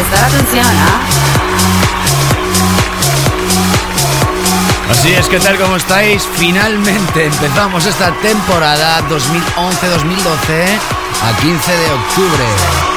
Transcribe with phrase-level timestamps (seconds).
[0.00, 1.00] ¿Ah?
[4.90, 5.58] Así es, ¿qué tal?
[5.58, 6.26] ¿Cómo estáis?
[6.36, 9.18] Finalmente empezamos esta temporada 2011-2012
[11.22, 12.87] a 15 de octubre.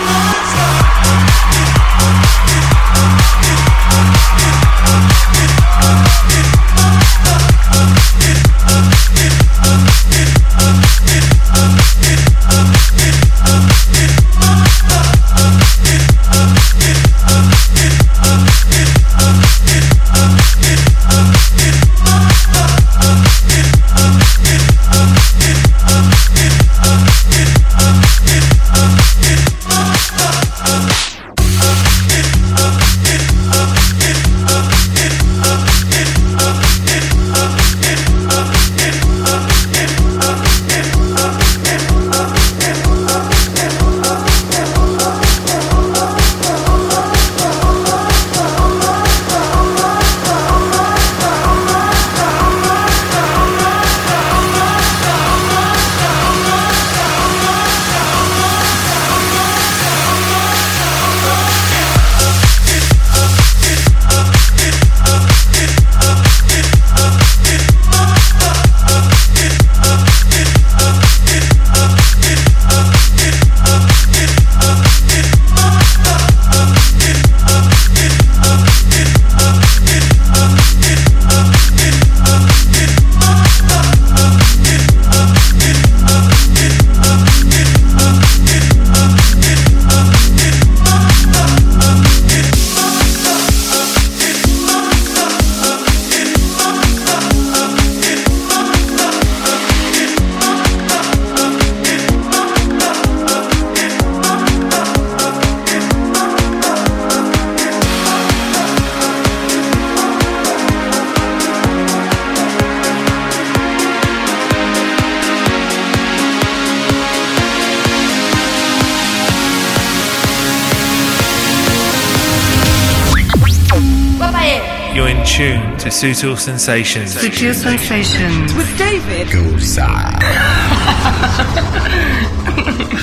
[126.02, 127.14] Sutil Sensations.
[127.14, 128.56] Sutil Sensations.
[128.56, 129.60] With David You're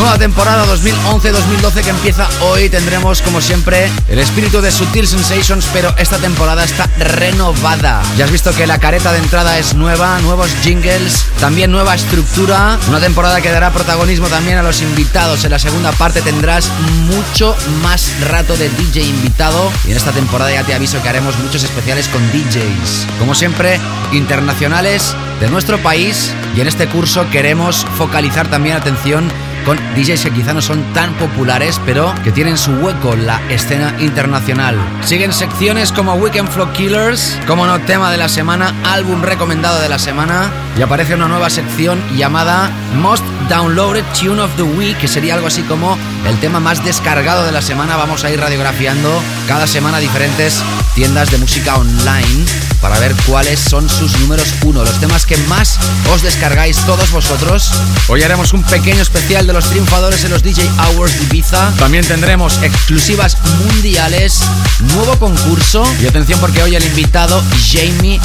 [0.00, 2.70] Nueva temporada 2011-2012 que empieza hoy.
[2.70, 8.02] Tendremos, como siempre, el espíritu de Sutil Sensations, pero esta temporada está renovada.
[8.16, 12.78] Ya has visto que la careta de entrada es nueva, nuevos jingles, también nueva estructura.
[12.88, 15.44] Una temporada que dará protagonismo también a los invitados.
[15.44, 16.70] En la segunda parte tendrás
[17.06, 19.70] mucho más rato de DJ invitado.
[19.86, 23.18] Y en esta temporada ya te aviso que haremos muchos especiales con DJs.
[23.18, 23.78] Como siempre,
[24.12, 26.32] internacionales de nuestro país.
[26.56, 29.30] Y en este curso queremos focalizar también atención
[29.64, 33.40] con DJs que quizá no son tan populares, pero que tienen su hueco en la
[33.50, 34.76] escena internacional.
[35.04, 39.88] Siguen secciones como Weekend Flow Killers, como no tema de la semana, álbum recomendado de
[39.88, 42.70] la semana, y aparece una nueva sección llamada
[43.00, 47.44] Most Downloaded Tune of the Week, que sería algo así como el tema más descargado
[47.44, 47.96] de la semana.
[47.96, 50.62] Vamos a ir radiografiando cada semana diferentes
[50.94, 55.78] tiendas de música online para ver cuáles son sus números uno, los temas que más
[56.12, 57.70] os descargáis todos vosotros.
[58.08, 61.72] Hoy haremos un pequeño especial de los triunfadores en los DJ Hours de Ibiza.
[61.78, 64.40] También tendremos exclusivas mundiales,
[64.94, 68.20] nuevo concurso y atención porque hoy el invitado Jamie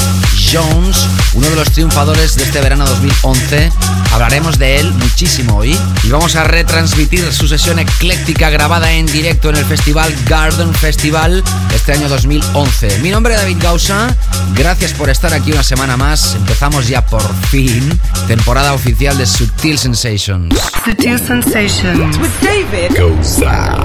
[0.52, 3.70] Jones, uno de los triunfadores de este verano 2011.
[4.12, 9.50] Hablaremos de él muchísimo hoy y vamos a retransmitir su sesión ecléctica grabada en directo
[9.50, 11.42] en el festival Garden Festival
[11.74, 12.98] este año 2011.
[13.00, 14.16] Mi nombre es David Gausa,
[14.54, 16.34] gracias por estar aquí una semana más.
[16.34, 20.54] Empezamos ya por fin temporada oficial de Sutil Sensations.
[20.84, 22.16] Sutil Sensations.
[22.18, 23.76] With David Gausa.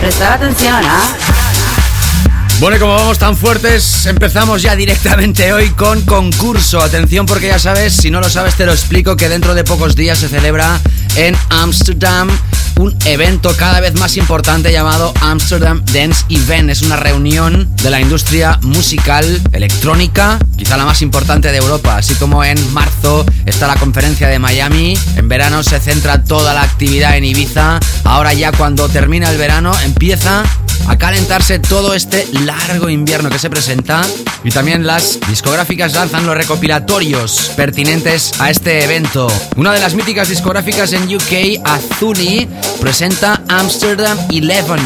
[0.00, 1.02] Prestar atención, ¿ah?
[2.60, 6.80] Bueno, y como vamos tan fuertes, empezamos ya directamente hoy con concurso.
[6.80, 9.96] Atención porque ya sabes, si no lo sabes te lo explico, que dentro de pocos
[9.96, 10.80] días se celebra
[11.16, 12.28] en Amsterdam
[12.76, 16.70] un evento cada vez más importante llamado Amsterdam Dance Event.
[16.70, 21.96] Es una reunión de la industria musical electrónica, quizá la más importante de Europa.
[21.96, 26.62] Así como en marzo está la conferencia de Miami, en verano se centra toda la
[26.62, 27.80] actividad en Ibiza.
[28.04, 30.44] Ahora ya cuando termina el verano empieza
[30.86, 34.02] a calentarse todo este largo invierno que se presenta
[34.42, 39.26] y también las discográficas lanzan los recopilatorios pertinentes a este evento.
[39.56, 42.48] Una de las míticas discográficas en UK, Azuli,
[42.80, 44.76] presenta Amsterdam 11,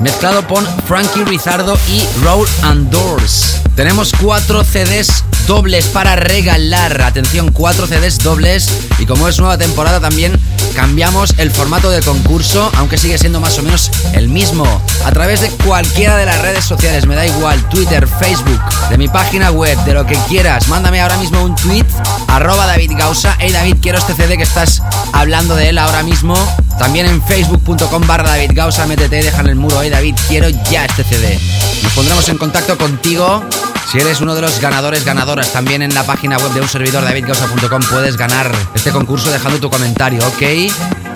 [0.00, 3.60] mezclado con Frankie Rizardo y Roll and Doors.
[3.74, 7.02] Tenemos cuatro CDs dobles para regalar.
[7.02, 8.68] Atención, cuatro CDs dobles.
[8.98, 10.38] Y como es nueva temporada también
[10.72, 14.64] cambiamos el formato de concurso, aunque sigue siendo más o menos el mismo.
[15.04, 18.60] A través de cualquiera de las redes sociales, me da igual, Twitter, Facebook,
[18.90, 20.68] de mi página web, de lo que quieras.
[20.68, 21.86] Mándame ahora mismo un tweet,
[22.28, 23.36] arroba David Gausa.
[23.38, 24.82] Hey David, quiero este CD que estás
[25.12, 26.34] hablando de él ahora mismo.
[26.78, 30.84] También en facebook.com barra David Gausa, métete, deja en el muro, hey David, quiero ya
[30.84, 31.38] este CD.
[31.82, 33.44] Nos pondremos en contacto contigo
[33.90, 37.04] si eres uno de los ganadores, ganadoras, también en la página web de un servidor
[37.04, 40.42] davidgausa.com puedes ganar este concurso dejando tu comentario, ¿ok?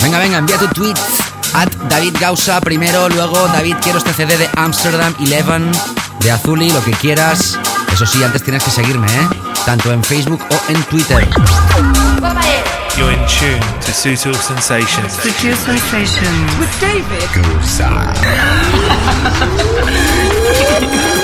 [0.03, 0.95] Venga, venga, envía tu tweet
[1.55, 5.71] at David Gausa primero, luego David quiero este CD de Amsterdam 11
[6.21, 7.59] de Azuli, lo que quieras.
[7.93, 9.29] Eso sí, antes tienes que seguirme, ¿eh?
[9.65, 11.27] Tanto en Facebook o en Twitter.
[12.97, 15.13] You're in tune to Sutil Sensations.
[15.13, 16.59] Sutil Sensations.
[16.59, 18.13] With David Gausa.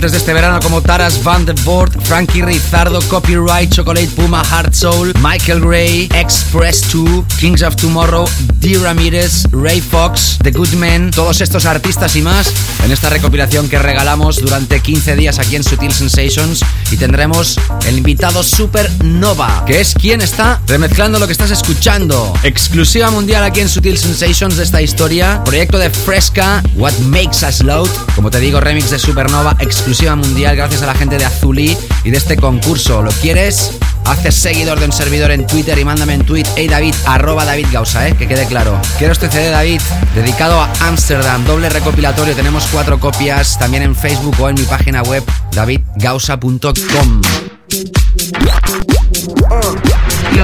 [0.00, 5.12] de este verano como Taras Van de Voort, Frankie Rizardo, Copyright, Chocolate Puma, Heart Soul,
[5.22, 8.24] Michael Gray, Express 2, Kings of Tomorrow,
[8.60, 8.78] D.
[8.82, 12.50] Ramirez, Ray Fox, The Good Men, todos estos artistas y más
[12.82, 17.98] en esta recopilación que regalamos durante 15 días aquí en Sutil Sensations y tendremos el
[17.98, 22.32] invitado Supernova, que es quien está remezclando lo que estás escuchando.
[22.42, 27.62] Exclusiva mundial aquí en Sutil Sensations de esta historia, proyecto de Fresca, What Makes Us
[27.62, 29.56] Loud, como te digo, remix de Supernova,
[29.90, 33.02] exclusiva mundial gracias a la gente de Azuli y de este concurso.
[33.02, 33.72] ¿Lo quieres?
[34.04, 37.66] Haces seguidor de un servidor en Twitter y mándame en tweet, hey David, arroba David
[37.72, 38.14] Gausa, ¿eh?
[38.16, 38.80] que quede claro.
[38.98, 39.80] Quiero este CD, David,
[40.14, 45.02] dedicado a Amsterdam, doble recopilatorio, tenemos cuatro copias, también en Facebook o en mi página
[45.02, 47.22] web, davidgausa.com.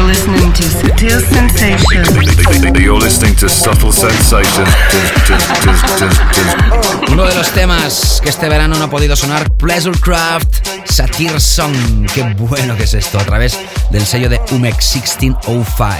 [0.06, 2.80] You're listening to Sutil Sensations.
[2.80, 4.68] You're listening to Subtle Sensations.
[7.10, 12.06] Uno de los temas que este verano no ha podido sonar, Pleasurecraft Satir Song.
[12.14, 13.58] Qué bueno que es esto, a través
[13.90, 15.96] del sello de Umex 1605.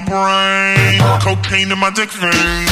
[0.00, 2.66] My brain, cocaine in my dick ring.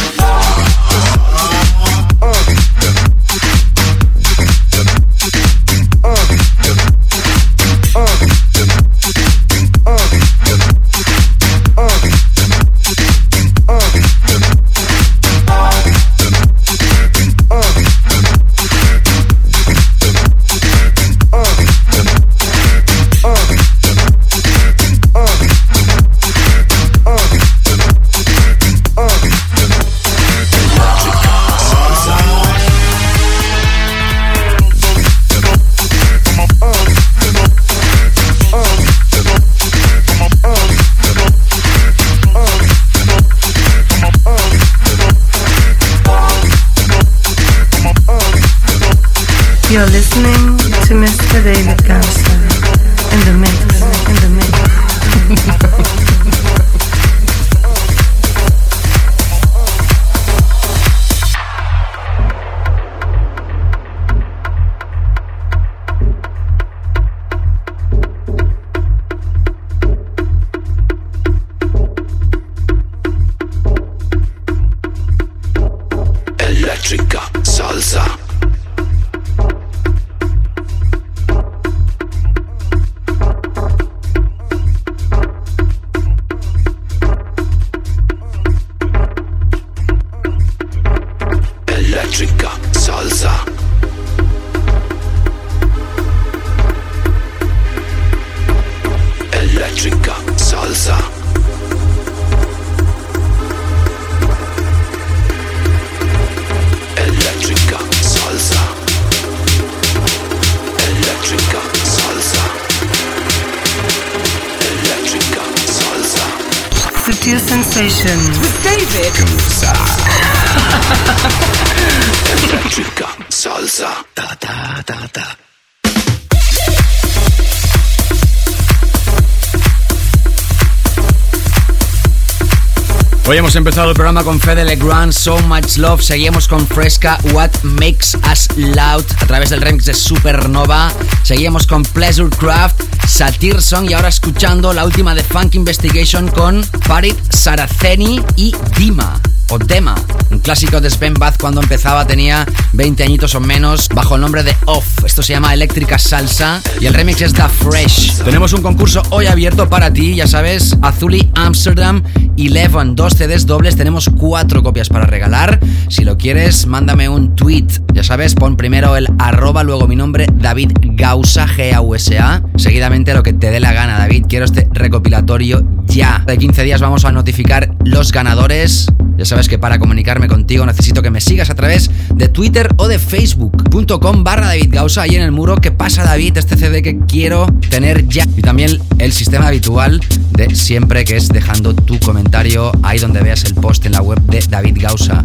[133.54, 136.02] Hemos empezado el programa con Fede Legrand, So Much Love.
[136.02, 140.90] Seguimos con Fresca, What Makes Us Loud, a través del remix de Supernova.
[141.22, 146.64] Seguimos con Pleasure Craft, Satir Song y ahora escuchando la última de Funk Investigation con
[146.64, 149.20] Farid Saraceni y Dima
[149.50, 149.94] o Dema,
[150.30, 154.42] un clásico de Sven Bath cuando empezaba, tenía 20 añitos o menos, bajo el nombre
[154.42, 155.04] de Off.
[155.04, 158.22] Esto se llama Eléctrica Salsa y el remix es The Fresh.
[158.24, 162.02] Tenemos un concurso hoy abierto para ti, ya sabes, Azuli Amsterdam
[162.36, 165.60] Eleven, dos CDs dobles, tenemos cuatro copias para regalar.
[165.88, 170.26] Si lo quieres, mándame un tweet, ya sabes, pon primero el arroba, luego mi nombre,
[170.32, 172.42] David Gausa, G-A-U-S-A.
[172.56, 176.22] Seguidamente lo que te dé la gana, David, quiero este recopilatorio ya.
[176.26, 178.88] De 15 días vamos a notificar los ganadores.
[179.16, 182.88] Ya sabes que para comunicarme contigo necesito que me sigas a través de Twitter o
[182.88, 185.02] de facebook.com barra David Gausa.
[185.02, 186.36] Ahí en el muro, ¿qué pasa David?
[186.36, 188.24] Este CD que quiero tener ya.
[188.36, 190.00] Y también el sistema habitual
[190.32, 194.20] de siempre que es dejando tu comentario ahí donde veas el post en la web
[194.22, 195.24] de David Gausa.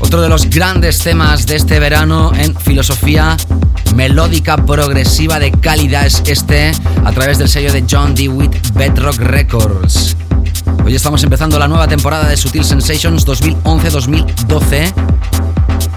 [0.00, 3.36] Otro de los grandes temas de este verano en filosofía
[3.94, 6.72] melódica progresiva de calidad es este
[7.04, 10.16] a través del sello de John DeWitt Bedrock Records.
[10.84, 14.92] Hoy estamos empezando la nueva temporada de Sutil Sensations 2011-2012.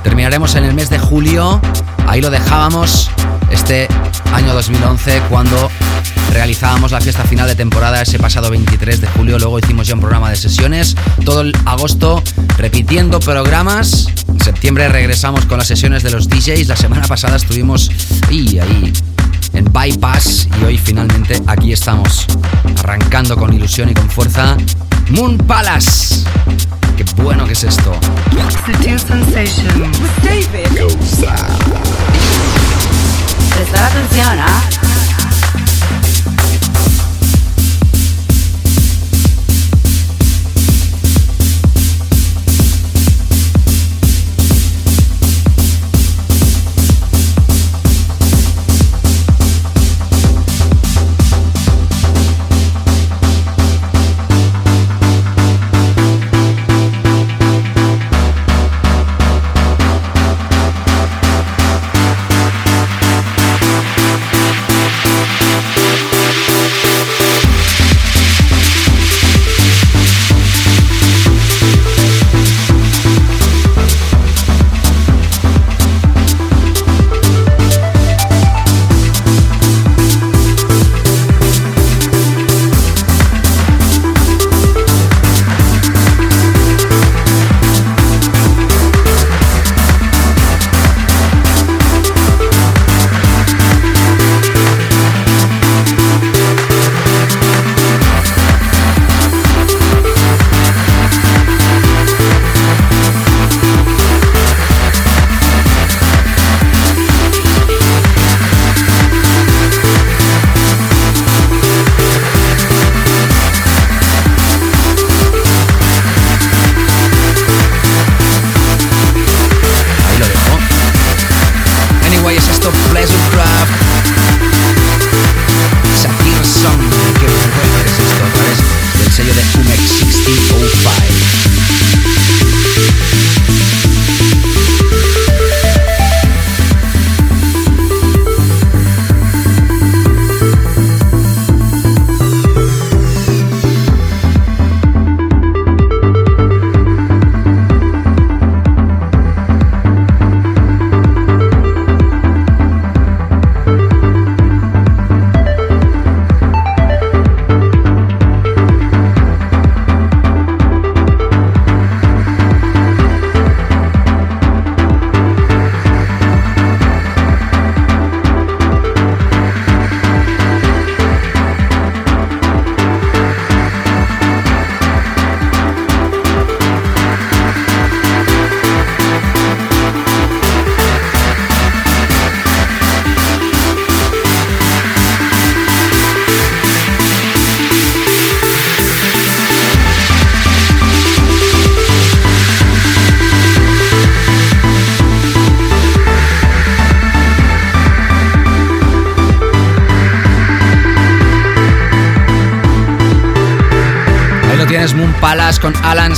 [0.03, 1.61] Terminaremos en el mes de julio.
[2.07, 3.09] Ahí lo dejábamos
[3.51, 3.87] este
[4.33, 5.69] año 2011 cuando
[6.31, 9.39] realizábamos la fiesta final de temporada ese pasado 23 de julio.
[9.39, 10.95] Luego hicimos ya un programa de sesiones.
[11.25, 12.23] Todo el agosto
[12.57, 14.07] repitiendo programas.
[14.27, 16.67] En septiembre regresamos con las sesiones de los DJs.
[16.67, 17.91] La semana pasada estuvimos
[18.29, 18.93] ahí, ahí
[19.53, 22.25] en Bypass y hoy finalmente aquí estamos
[22.79, 24.57] arrancando con ilusión y con fuerza
[25.11, 26.23] Moon Palace.
[26.95, 27.93] Qué bueno que es esto.
[30.23, 30.47] David.
[33.55, 35.06] Prestar atención, ¿ah?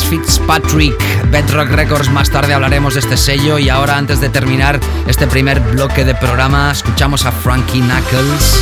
[0.04, 0.96] Fitzpatrick,
[1.32, 2.10] Bedrock Records.
[2.10, 6.16] Más tarde hablaremos de este sello y ahora antes de terminar este primer bloque de
[6.16, 8.62] programa escuchamos a Frankie Knuckles.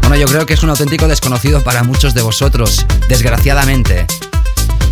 [0.00, 4.06] Bueno, yo creo que es un auténtico desconocido para muchos de vosotros, desgraciadamente.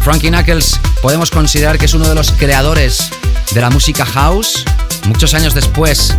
[0.00, 3.10] Frankie Knuckles podemos considerar que es uno de los creadores
[3.52, 4.64] de la música house
[5.06, 6.16] Muchos años después,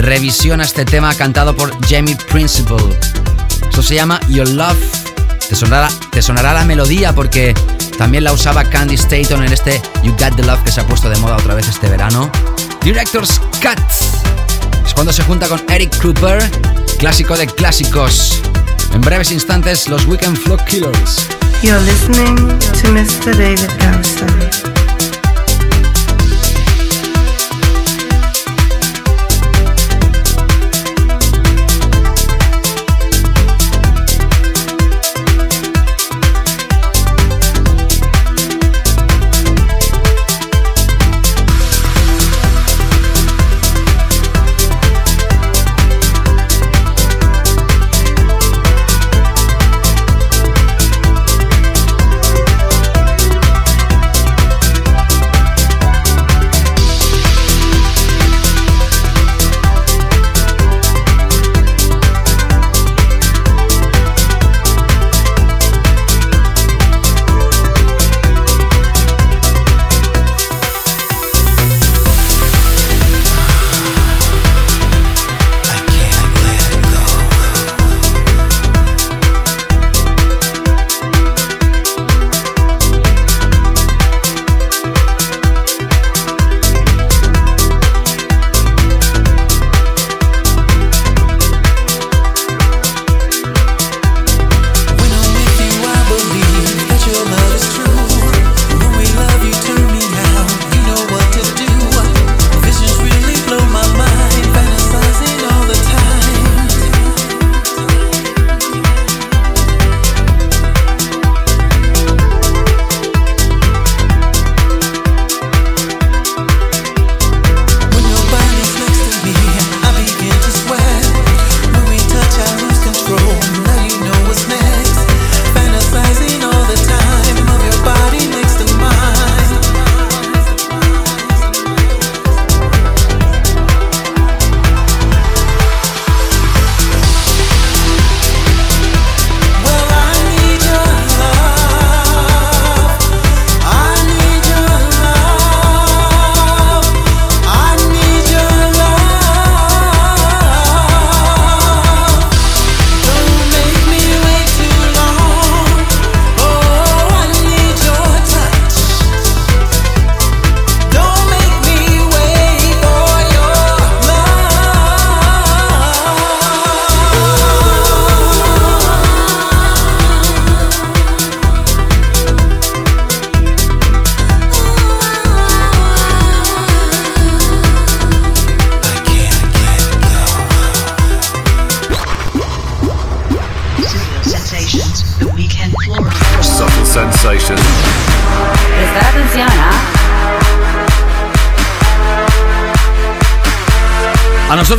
[0.00, 2.76] revisiona este tema cantado por Jamie Principle.
[3.68, 4.78] Esto se llama Your Love.
[5.48, 7.54] Te sonará, te sonará la melodía porque
[7.98, 11.08] también la usaba Candy Staton en este You Got the Love que se ha puesto
[11.08, 12.30] de moda otra vez este verano.
[12.82, 13.78] Director's Cut.
[14.86, 16.42] Es cuando se junta con Eric Cooper,
[16.98, 18.40] clásico de clásicos.
[18.94, 21.28] En breves instantes, los Weekend Flow Killers.
[21.62, 22.36] You're listening
[22.80, 23.36] to Mr.
[23.36, 23.70] David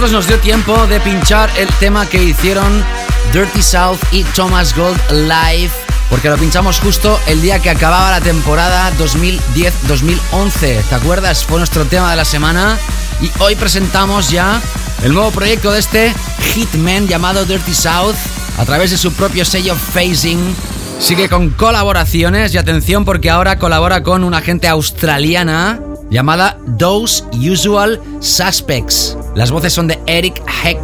[0.09, 2.83] Nos dio tiempo de pinchar el tema que hicieron
[3.31, 5.71] Dirty South y Thomas Gold live,
[6.09, 10.83] porque lo pinchamos justo el día que acababa la temporada 2010-2011.
[10.83, 11.45] ¿Te acuerdas?
[11.45, 12.77] Fue nuestro tema de la semana
[13.21, 14.59] y hoy presentamos ya
[15.03, 16.13] el nuevo proyecto de este
[16.51, 18.17] hitman llamado Dirty South
[18.57, 20.55] a través de su propio sello Phasing.
[20.99, 28.01] Sigue con colaboraciones y atención porque ahora colabora con una gente australiana llamada Those Usual
[28.19, 29.10] Suspects.
[29.35, 30.79] Las voces son de Eric Heck.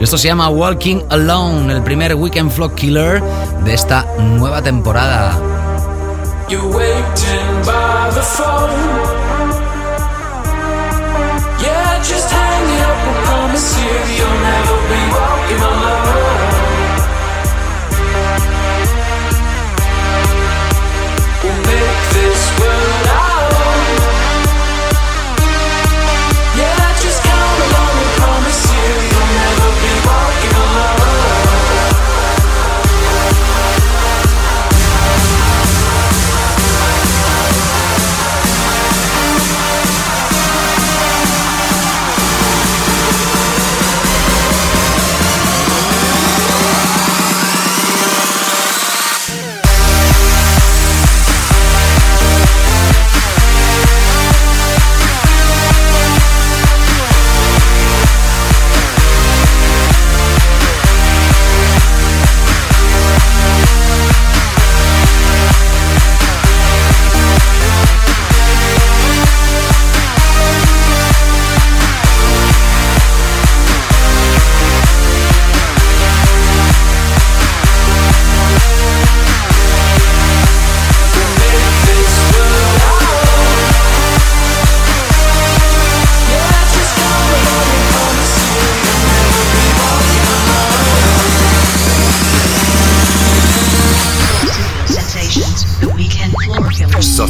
[0.00, 3.22] Esto se llama Walking Alone, el primer Weekend Flock Killer
[3.64, 5.38] de esta nueva temporada.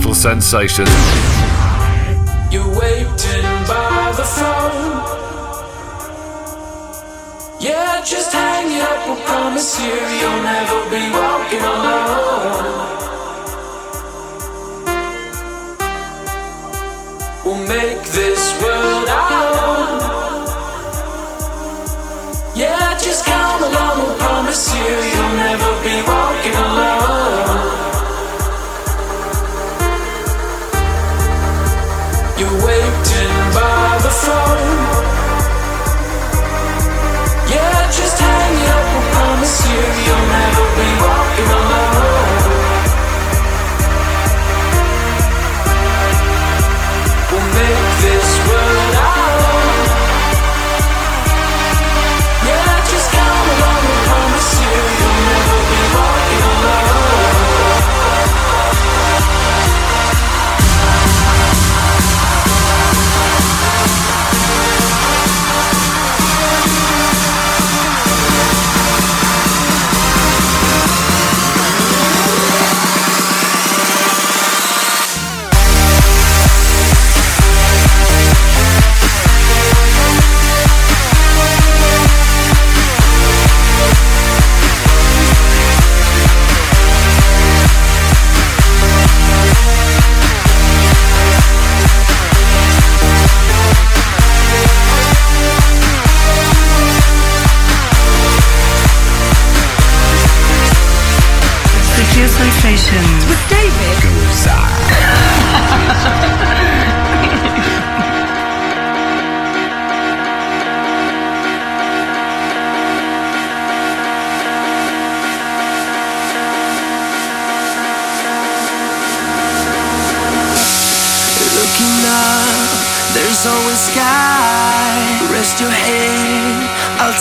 [0.03, 0.87] Sensation.
[2.51, 5.03] You're waiting by the phone.
[7.61, 9.09] Yeah, just hang it up.
[9.09, 12.75] I promise you, you'll never be walking alone.
[17.45, 20.01] We'll make this world our own.
[22.57, 23.97] Yeah, just come along.
[24.01, 25.14] I promise you,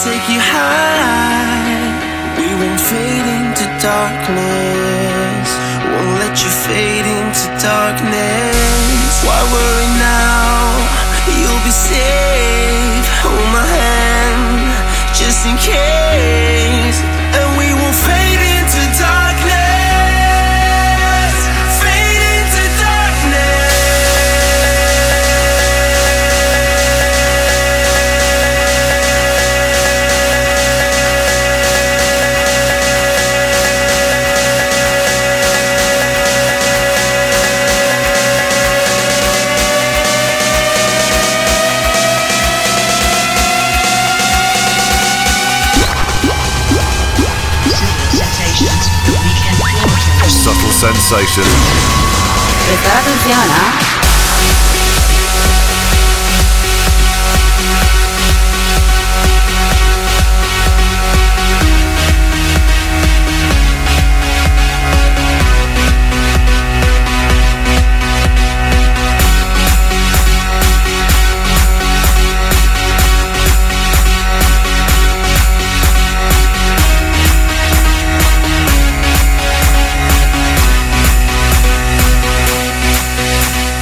[0.04, 2.36] take you high.
[2.36, 4.63] We won't fade into darkness.
[51.14, 51.44] Sensation.
[52.66, 54.03] Prestar atención, ¿ah?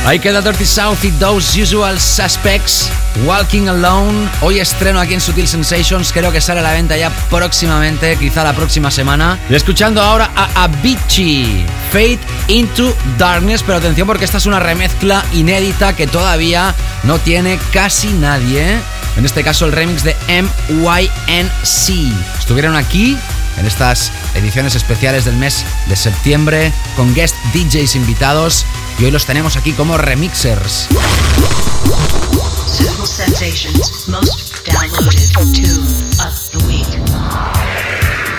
[0.05, 2.91] Ahí queda Dirty South y Those Usual Suspects.
[3.25, 4.29] Walking Alone.
[4.41, 6.13] Hoy estreno aquí en Sutil Sensations.
[6.13, 9.39] Creo que sale a la venta ya próximamente, quizá la próxima semana.
[9.49, 11.65] Y escuchando ahora a Avicii.
[11.93, 13.63] Fade into Darkness.
[13.63, 18.81] Pero atención porque esta es una remezcla inédita que todavía no tiene casi nadie.
[19.17, 22.13] En este caso el remix de MYNC.
[22.41, 23.17] Estuvieron aquí
[23.57, 28.67] en estas ediciones especiales del mes de septiembre con guest DJs invitados
[28.99, 30.89] y hoy los tenemos aquí como remixers.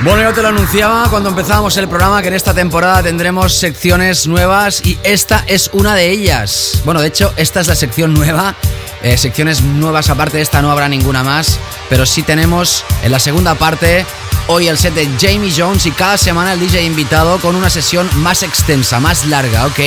[0.03, 4.27] Bueno, yo te lo anunciaba cuando empezábamos el programa que en esta temporada tendremos secciones
[4.27, 6.81] nuevas y esta es una de ellas.
[6.83, 8.55] Bueno, de hecho, esta es la sección nueva.
[9.03, 13.19] Eh, secciones nuevas aparte de esta no habrá ninguna más, pero sí tenemos en la
[13.19, 14.05] segunda parte
[14.47, 18.09] hoy el set de Jamie Jones y cada semana el DJ invitado con una sesión
[18.15, 19.79] más extensa, más larga, ¿ok?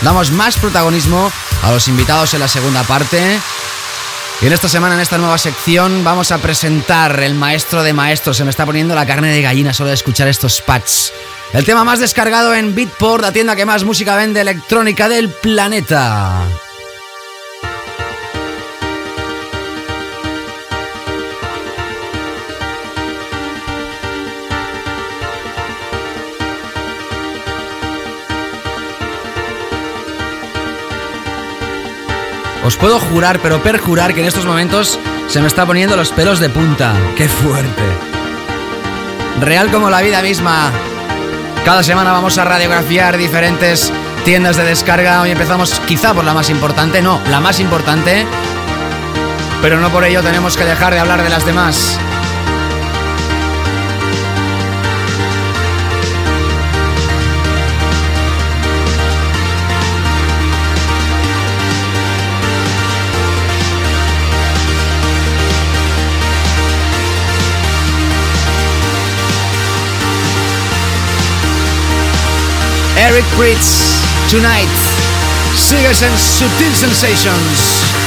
[0.00, 1.30] Damos más protagonismo
[1.62, 3.38] a los invitados en la segunda parte.
[4.40, 8.36] Y en esta semana, en esta nueva sección, vamos a presentar el maestro de maestros.
[8.36, 11.12] Se me está poniendo la carne de gallina solo de escuchar estos pads.
[11.52, 16.46] El tema más descargado en Beatport, la tienda que más música vende electrónica del planeta.
[32.64, 34.98] Os puedo jurar, pero perjurar que en estos momentos
[35.28, 36.94] se me está poniendo los pelos de punta.
[37.14, 37.82] ¡Qué fuerte!
[39.38, 40.72] Real como la vida misma.
[41.66, 43.92] Cada semana vamos a radiografiar diferentes
[44.24, 45.20] tiendas de descarga.
[45.20, 48.24] Hoy empezamos quizá por la más importante, no, la más importante.
[49.60, 51.98] Pero no por ello tenemos que dejar de hablar de las demás.
[73.04, 74.72] Eric Pritz, Tonight.
[75.54, 78.03] Singers and Sutil Sensations.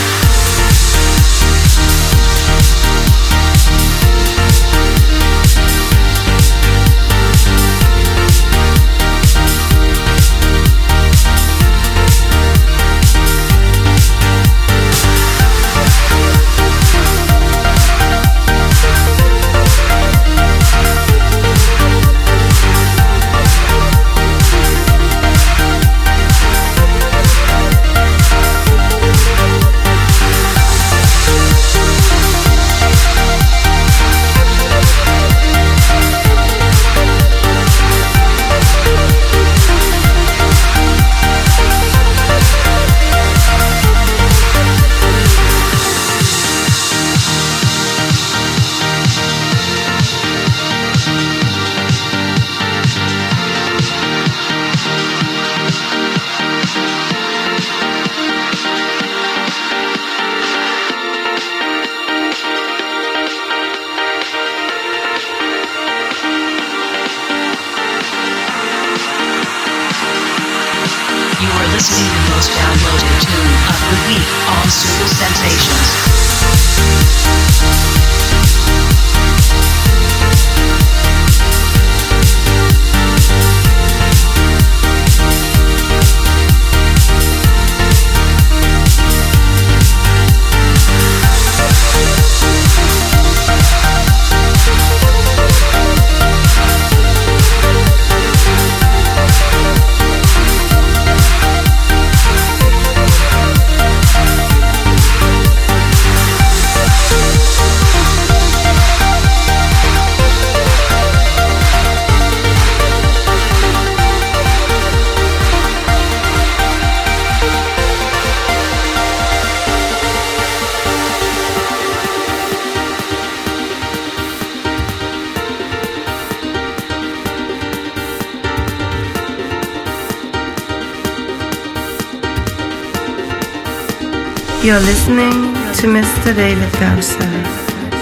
[134.77, 136.35] You're listening to Mr.
[136.35, 137.25] David Gausa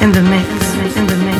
[0.01, 0.45] in the mix,
[0.97, 1.39] in the mix.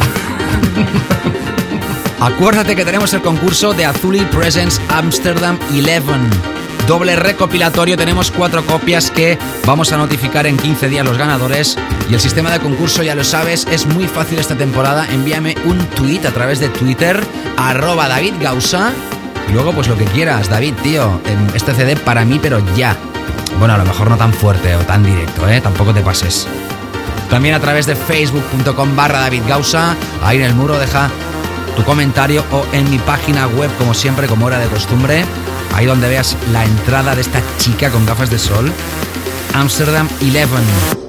[2.21, 6.03] Acuérdate que tenemos el concurso de Azuli Presents Amsterdam 11.
[6.88, 11.77] Doble recopilatorio, tenemos cuatro copias que vamos a notificar en 15 días los ganadores.
[12.09, 15.05] Y el sistema de concurso, ya lo sabes, es muy fácil esta temporada.
[15.11, 17.21] Envíame un tweet a través de Twitter,
[17.57, 18.93] arroba David Gausa.
[19.49, 21.19] Y luego, pues lo que quieras, David, tío,
[21.53, 22.95] este CD para mí, pero ya.
[23.60, 25.62] Bueno, a lo mejor no tan fuerte o tan directo, ¿eh?
[25.62, 26.47] Tampoco te pases.
[27.30, 29.95] También a través de facebook.com barra David Gausa.
[30.24, 31.10] Ahí en el muro deja
[31.76, 35.26] tu comentario o en mi página web, como siempre, como era de costumbre.
[35.74, 38.72] Ahí donde veas la entrada de esta chica con gafas de sol.
[39.53, 41.05] Amsterdam 11.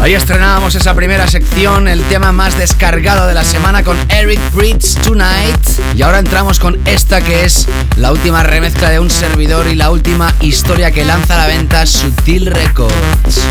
[0.00, 4.94] Ahí estrenábamos esa primera sección, el tema más descargado de la semana con Eric Bridge
[5.02, 5.60] Tonight.
[5.94, 9.90] Y ahora entramos con esta que es la última remezcla de un servidor y la
[9.90, 13.42] última historia que lanza a la venta Sutil Records.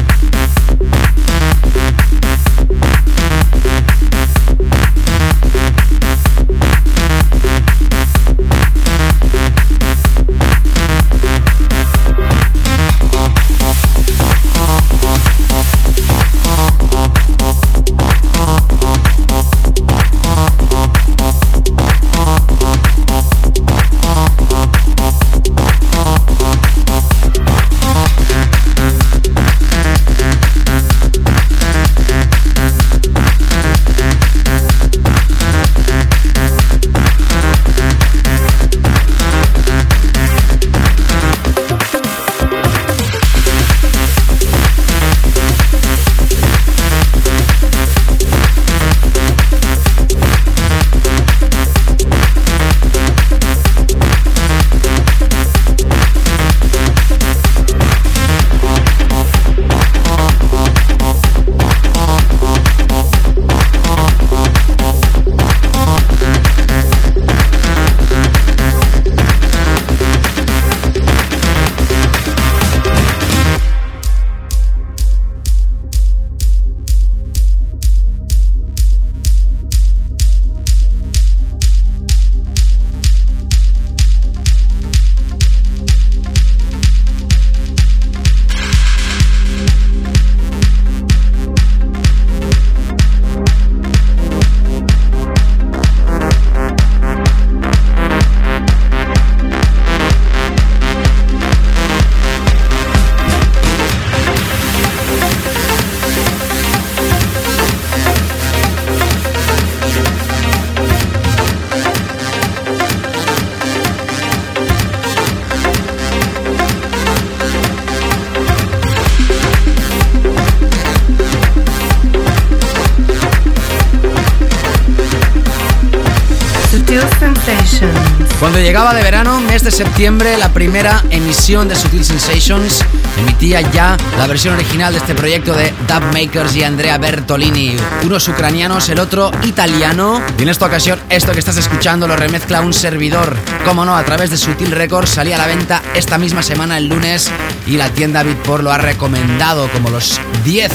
[129.50, 132.86] Mes de septiembre, la primera emisión de Sutil Sensations
[133.18, 137.76] emitía ya la versión original de este proyecto de Dub Makers y Andrea Bertolini.
[138.04, 140.22] Unos ucranianos, el otro italiano.
[140.38, 143.36] Y en esta ocasión, esto que estás escuchando lo remezcla un servidor.
[143.66, 146.88] Como no, a través de Sutil Records salía a la venta esta misma semana, el
[146.88, 147.32] lunes,
[147.66, 150.72] y la tienda Beatport lo ha recomendado como los 10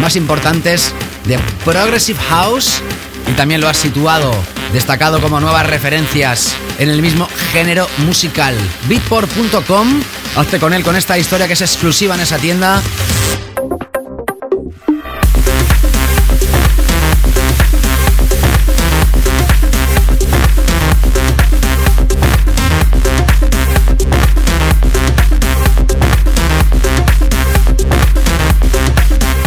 [0.00, 0.92] más importantes
[1.26, 2.82] de Progressive House
[3.28, 4.32] y también lo ha situado,
[4.72, 8.56] destacado como nuevas referencias en el mismo género musical.
[8.88, 10.00] Beatport.com,
[10.36, 12.82] hazte con él con esta historia que es exclusiva en esa tienda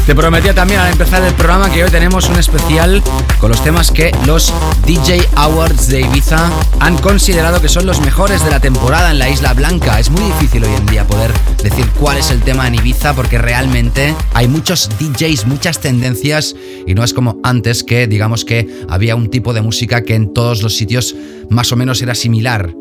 [0.10, 3.04] Te prometía también al empezar el programa que hoy tenemos un especial
[3.40, 4.52] con los temas que los
[4.88, 6.50] DJ Awards de Ibiza
[6.80, 10.00] han considerado que son los mejores de la temporada en la Isla Blanca.
[10.00, 11.32] Es muy difícil hoy en día poder
[11.62, 16.56] decir cuál es el tema en Ibiza porque realmente hay muchos DJs, muchas tendencias
[16.88, 20.34] y no es como antes que digamos que había un tipo de música que en
[20.34, 21.16] todos los sitios
[21.52, 22.74] más o menos era similar.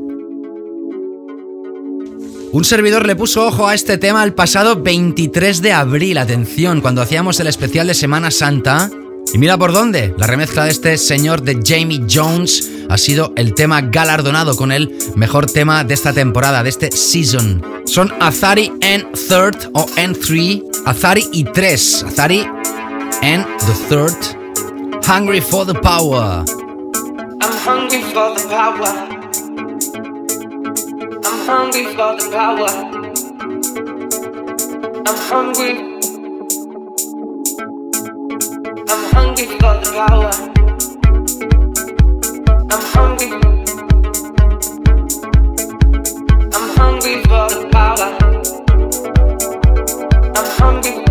[2.58, 7.00] Un servidor le puso ojo a este tema el pasado 23 de abril, atención, cuando
[7.00, 8.90] hacíamos el especial de Semana Santa.
[9.32, 13.54] Y mira por dónde, la remezcla de este señor de Jamie Jones ha sido el
[13.54, 17.62] tema galardonado con el mejor tema de esta temporada, de este season.
[17.84, 22.44] Son Azari N Third o N3, Azari y 3, Azari
[23.22, 26.44] N the Third, Hungry for the Power.
[27.40, 29.07] I'm hungry for the power.
[31.50, 32.68] I'm hungry for the power.
[35.06, 35.72] I'm hungry.
[38.90, 40.32] I'm hungry for the power.
[42.70, 43.30] I'm hungry.
[46.52, 48.08] I'm hungry for the power.
[50.36, 51.07] I'm hungry.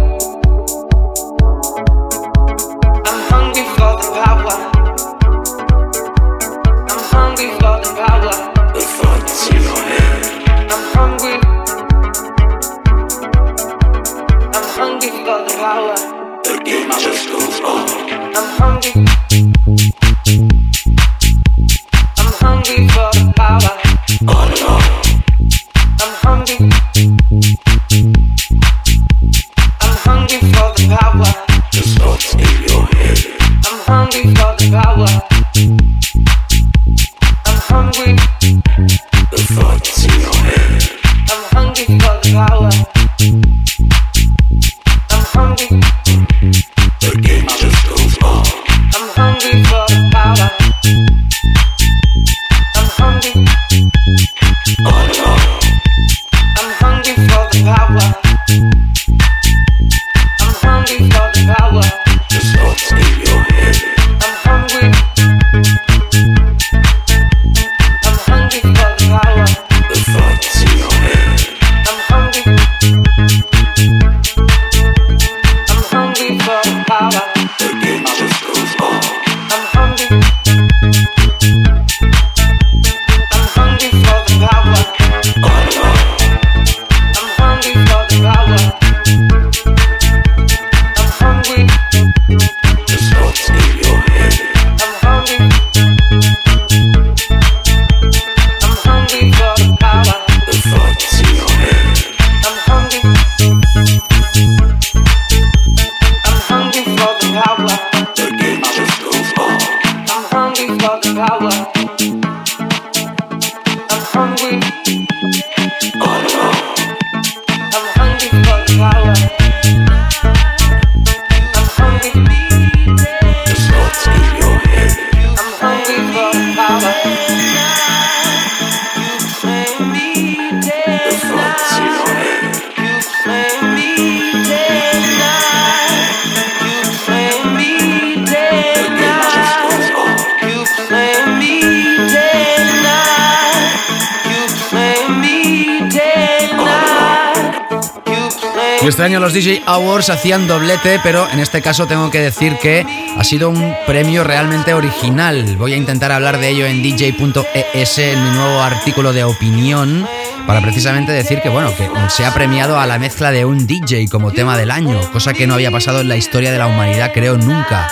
[149.68, 152.86] Awards hacían doblete, pero en este caso tengo que decir que
[153.18, 155.58] ha sido un premio realmente original.
[155.58, 160.08] Voy a intentar hablar de ello en dj.es en mi nuevo artículo de opinión
[160.48, 164.08] para precisamente decir que bueno, que se ha premiado a la mezcla de un DJ
[164.08, 167.12] como tema del año, cosa que no había pasado en la historia de la humanidad,
[167.14, 167.90] creo nunca.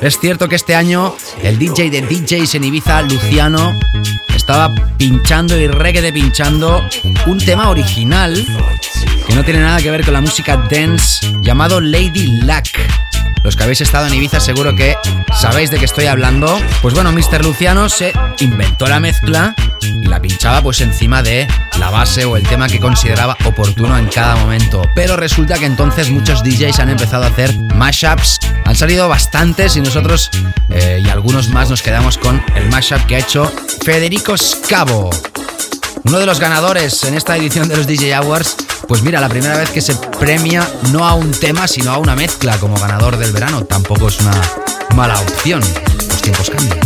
[0.00, 3.78] Es cierto que este año el DJ de DJs en Ibiza, Luciano,
[4.34, 6.82] estaba pinchando y reggae pinchando
[7.26, 8.44] un tema original
[9.26, 12.66] que no tiene nada que ver con la música dance llamado Lady Luck.
[13.42, 14.96] Los que habéis estado en Ibiza seguro que
[15.38, 16.60] sabéis de qué estoy hablando.
[16.82, 17.44] Pues bueno, Mr.
[17.44, 21.46] Luciano se inventó la mezcla y la pinchaba pues encima de
[21.78, 24.82] la base o el tema que consideraba oportuno en cada momento.
[24.94, 28.40] Pero resulta que entonces muchos DJs han empezado a hacer mashups.
[28.64, 30.30] Han salido bastantes y nosotros
[30.70, 33.52] eh, y algunos más nos quedamos con el mashup que ha hecho
[33.84, 35.10] Federico Scavo.
[36.04, 38.56] Uno de los ganadores en esta edición de los DJ Awards,
[38.86, 42.14] pues mira, la primera vez que se premia no a un tema, sino a una
[42.14, 43.64] mezcla como ganador del verano.
[43.64, 44.40] Tampoco es una
[44.94, 45.60] mala opción.
[46.08, 46.80] Los tiempos cambian.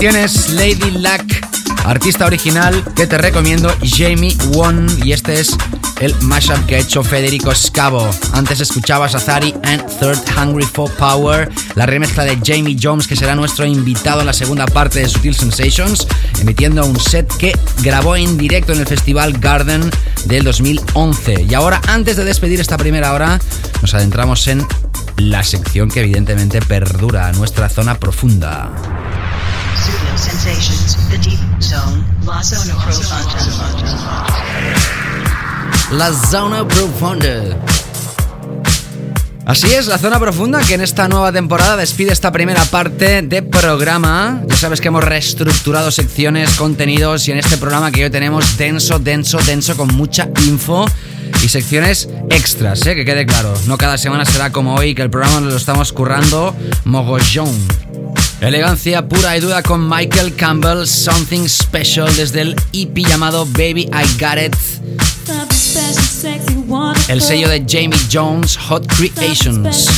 [0.00, 1.30] Tienes, Lady Luck,
[1.84, 5.54] artista original que te recomiendo, Jamie Won, y este es
[6.00, 8.08] el mashup que ha hecho Federico Scavo.
[8.32, 13.34] Antes escuchabas a and Third Hungry for Power, la remezcla de Jamie Jones, que será
[13.34, 16.08] nuestro invitado en la segunda parte de Sutil Sensations,
[16.40, 19.90] emitiendo un set que grabó en directo en el Festival Garden
[20.24, 21.42] del 2011.
[21.46, 23.38] Y ahora, antes de despedir esta primera hora,
[23.82, 24.66] nos adentramos en
[25.18, 28.70] la sección que evidentemente perdura, nuestra zona profunda.
[30.20, 32.04] Sensations, the deep zone,
[35.90, 37.56] La Zona Profunda.
[39.46, 43.42] Así es, la zona profunda que en esta nueva temporada despide esta primera parte de
[43.42, 44.42] programa.
[44.46, 48.98] Ya sabes que hemos reestructurado secciones, contenidos y en este programa que hoy tenemos denso,
[48.98, 50.84] denso, denso con mucha info
[51.42, 52.94] y secciones extras, ¿eh?
[52.94, 53.54] que quede claro.
[53.66, 56.54] No cada semana será como hoy, que el programa lo estamos currando
[56.84, 57.79] mogollón.
[58.40, 64.18] Elegancia pura y dura con Michael Campbell, Something Special desde el EP llamado Baby I
[64.18, 64.56] Got It.
[67.08, 69.88] El sello de Jamie Jones, Hot Creations.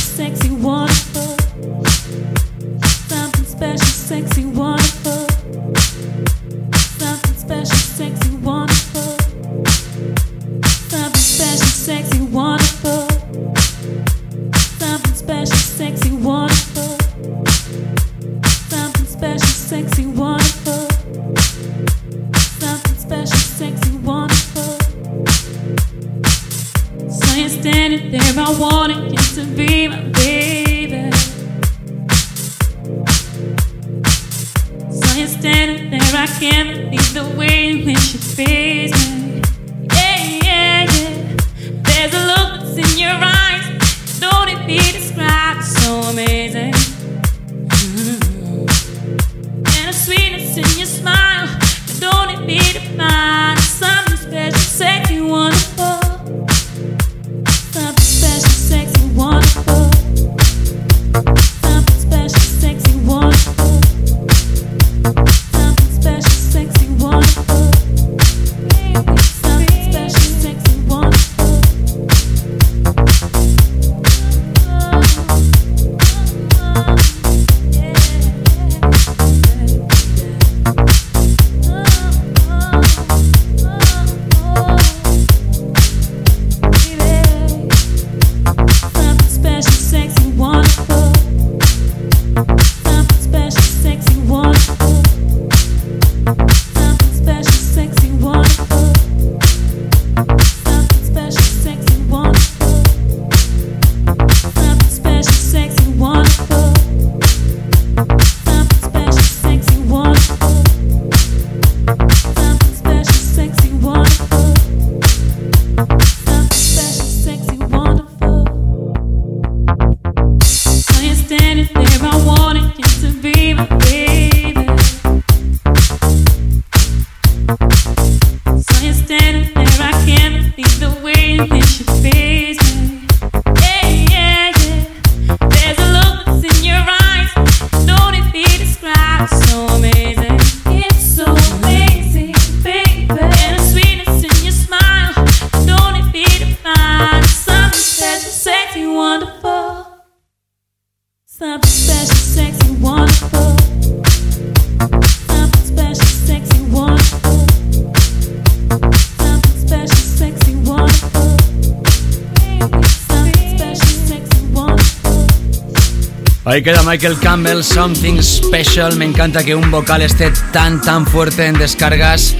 [166.45, 168.95] Ahí queda Michael Campbell, Something Special.
[168.95, 172.35] Me encanta que un vocal esté tan, tan fuerte en descargas.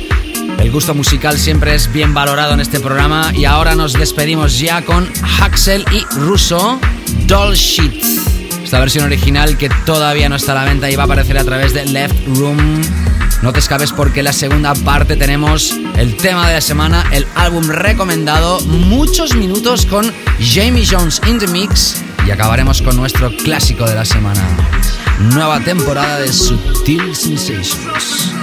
[0.60, 3.32] El gusto musical siempre es bien valorado en este programa.
[3.34, 6.80] Y ahora nos despedimos ya con Haxel y Russo,
[7.26, 8.23] Doll Sheet.
[8.74, 11.44] Esta versión original que todavía no está a la venta y va a aparecer a
[11.44, 12.82] través de Left Room.
[13.44, 17.28] No te escapes porque en la segunda parte tenemos el tema de la semana, el
[17.36, 23.86] álbum recomendado, muchos minutos con Jamie Jones in the Mix y acabaremos con nuestro clásico
[23.86, 24.42] de la semana.
[25.20, 28.43] Nueva temporada de Sutil Sensations.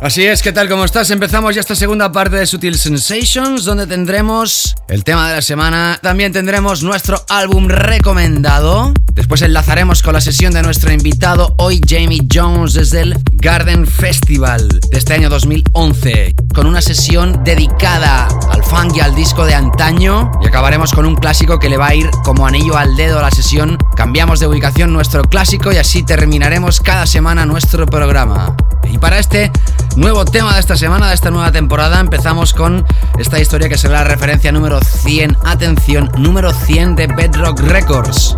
[0.00, 0.68] Así es, ¿qué tal?
[0.68, 1.10] ¿Cómo estás?
[1.10, 5.98] Empezamos ya esta segunda parte de Sutil Sensations, donde tendremos el tema de la semana.
[6.00, 8.94] También tendremos nuestro álbum recomendado.
[9.14, 14.68] Después enlazaremos con la sesión de nuestro invitado hoy, Jamie Jones, desde el Garden Festival
[14.68, 20.30] de este año 2011, con una sesión dedicada al funk y al disco de antaño.
[20.40, 23.22] Y acabaremos con un clásico que le va a ir como anillo al dedo a
[23.22, 23.76] la sesión.
[23.96, 28.54] Cambiamos de ubicación nuestro clásico y así terminaremos cada semana nuestro programa.
[28.90, 29.50] Y para este
[29.96, 32.84] nuevo tema de esta semana, de esta nueva temporada, empezamos con
[33.18, 38.36] esta historia que será la referencia número 100, atención, número 100 de Bedrock Records.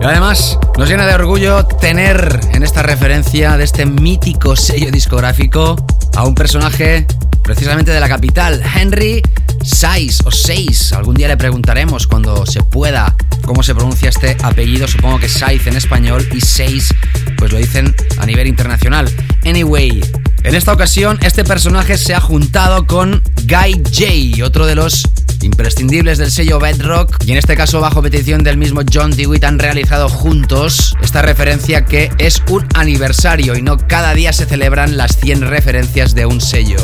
[0.00, 5.76] Y además nos llena de orgullo tener en esta referencia de este mítico sello discográfico
[6.16, 7.06] a un personaje
[7.42, 9.22] precisamente de la capital, Henry
[9.64, 10.92] Sais o Seis.
[10.92, 15.66] Algún día le preguntaremos cuando se pueda cómo se pronuncia este apellido, supongo que Saiz
[15.66, 16.94] en español y Seis
[17.36, 19.10] pues lo dicen a nivel internacional.
[19.44, 20.00] Anyway,
[20.42, 25.02] en esta ocasión este personaje se ha juntado con Guy J, otro de los
[25.42, 29.58] imprescindibles del sello Bedrock y en este caso bajo petición del mismo John DeWitt han
[29.58, 35.16] realizado juntos esta referencia que es un aniversario y no cada día se celebran las
[35.16, 36.78] 100 referencias de un sello.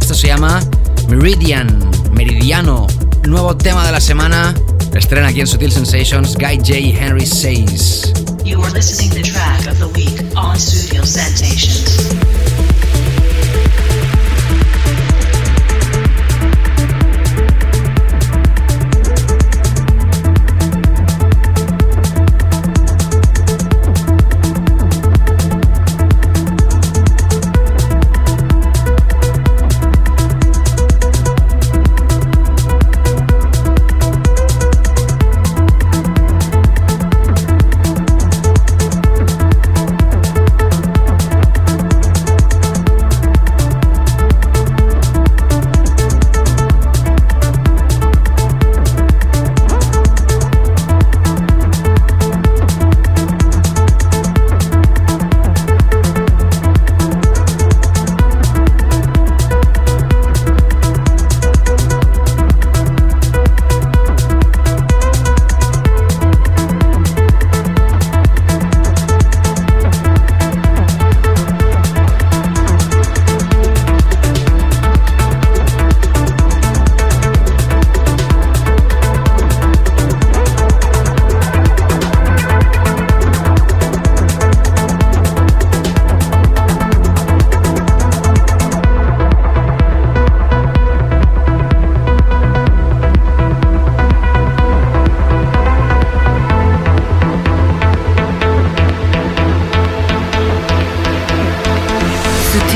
[0.00, 0.60] Esto se llama
[1.08, 2.86] Meridian, Meridiano,
[3.26, 4.54] nuevo tema de la semana.
[4.94, 6.96] Estrena aquí en Sutil Sensations Guy J.
[6.96, 8.12] Henry 6.
[8.44, 12.53] You are listening the track of the week on Studio Sensations.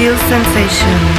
[0.09, 1.18] Sutil sensations.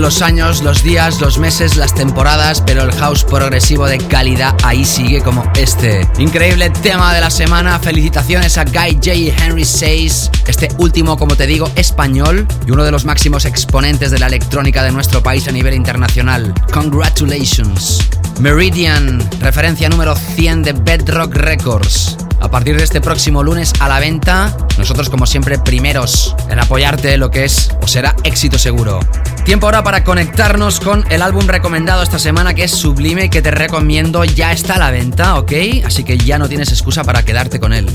[0.00, 4.84] Los años, los días, los meses, las temporadas, pero el house progresivo de calidad ahí
[4.84, 6.06] sigue como este.
[6.18, 7.78] Increíble tema de la semana.
[7.78, 9.44] Felicitaciones a Guy J.
[9.44, 14.18] Henry Says, este último, como te digo, español y uno de los máximos exponentes de
[14.18, 16.54] la electrónica de nuestro país a nivel internacional.
[16.72, 18.08] Congratulations.
[18.40, 22.16] Meridian, referencia número 100 de Bedrock Records.
[22.40, 27.16] A partir de este próximo lunes a la venta, nosotros como siempre primeros en apoyarte
[27.16, 29.00] lo que es o será éxito seguro.
[29.48, 33.50] Tiempo ahora para conectarnos con el álbum recomendado esta semana que es Sublime que te
[33.50, 35.52] recomiendo ya está a la venta, ¿ok?
[35.86, 37.90] Así que ya no tienes excusa para quedarte con él.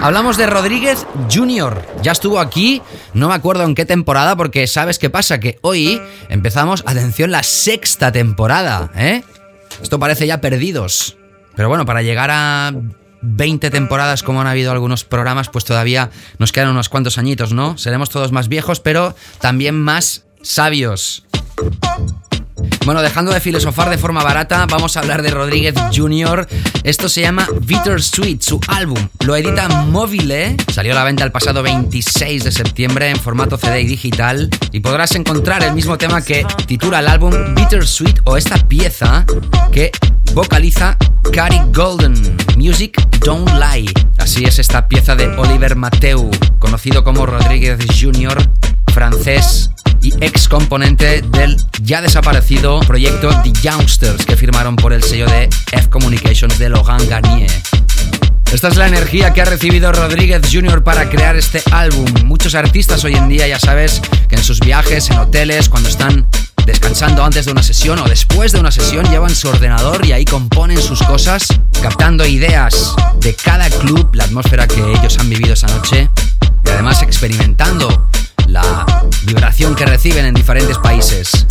[0.00, 1.86] Hablamos de Rodríguez Jr.
[2.02, 2.82] Ya estuvo aquí,
[3.14, 7.44] no me acuerdo en qué temporada, porque sabes qué pasa, que hoy empezamos, atención, la
[7.44, 9.22] sexta temporada, ¿eh?
[9.80, 11.16] Esto parece ya perdidos.
[11.54, 12.72] Pero bueno, para llegar a
[13.22, 17.78] 20 temporadas como han habido algunos programas, pues todavía nos quedan unos cuantos añitos, ¿no?
[17.78, 21.24] Seremos todos más viejos, pero también más sabios.
[22.84, 26.48] Bueno, dejando de filosofar de forma barata, vamos a hablar de Rodríguez Jr.
[26.82, 28.98] Esto se llama Bittersweet, su álbum.
[29.24, 33.82] Lo edita Mobile, salió a la venta el pasado 26 de septiembre en formato CD
[33.82, 34.50] y digital.
[34.72, 39.24] Y podrás encontrar el mismo tema que titula el álbum Bittersweet o esta pieza
[39.70, 39.92] que
[40.34, 40.96] vocaliza
[41.32, 42.41] Cary Golden.
[42.62, 43.92] Music Don't Lie.
[44.18, 48.40] Así es esta pieza de Oliver Mateu, conocido como Rodríguez Jr.,
[48.94, 55.26] francés y ex componente del ya desaparecido proyecto The Youngsters que firmaron por el sello
[55.26, 57.50] de F Communications de Logan Garnier.
[58.52, 60.84] Esta es la energía que ha recibido Rodríguez Jr.
[60.84, 62.06] para crear este álbum.
[62.26, 66.28] Muchos artistas hoy en día ya sabes que en sus viajes, en hoteles, cuando están
[66.66, 70.24] descansando antes de una sesión o después de una sesión, llevan su ordenador y ahí
[70.24, 71.46] componen sus cosas,
[71.82, 76.08] captando ideas de cada club, la atmósfera que ellos han vivido esa noche
[76.64, 78.08] y además experimentando
[78.46, 78.86] la
[79.24, 81.46] vibración que reciben en diferentes países.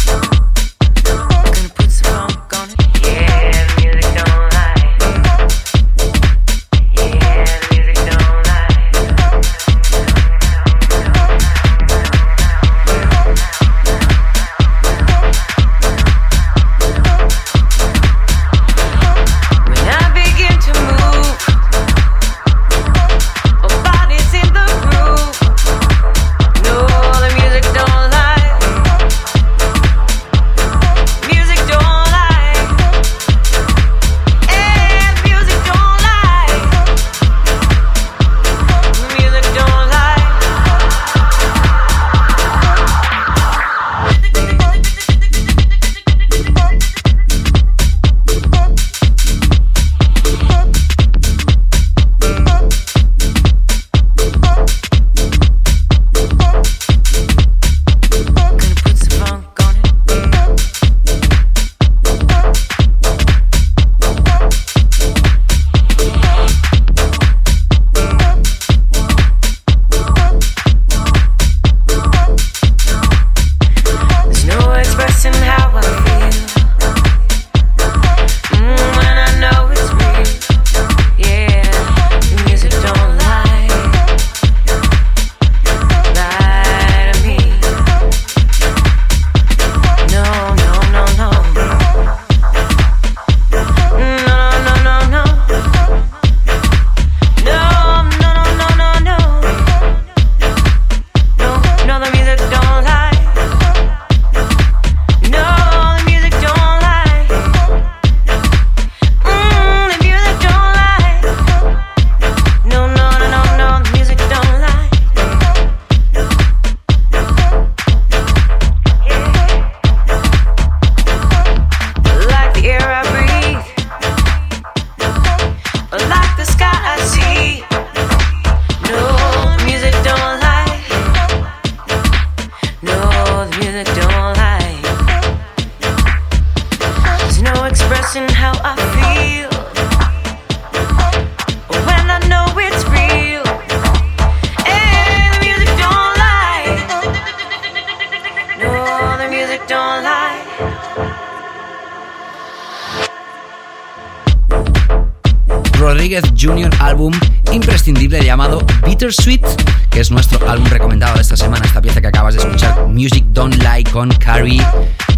[159.11, 159.45] Sweet,
[159.89, 163.25] que es nuestro álbum recomendado de esta semana, esta pieza que acabas de escuchar, Music
[163.29, 164.65] Don't Lie con Carrie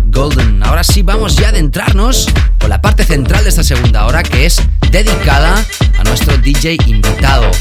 [0.07, 0.63] Golden.
[0.63, 2.28] Ahora sí vamos ya a adentrarnos
[2.59, 5.63] con la parte central de esta segunda hora, que es dedicada
[5.99, 7.51] a nuestro DJ invitado.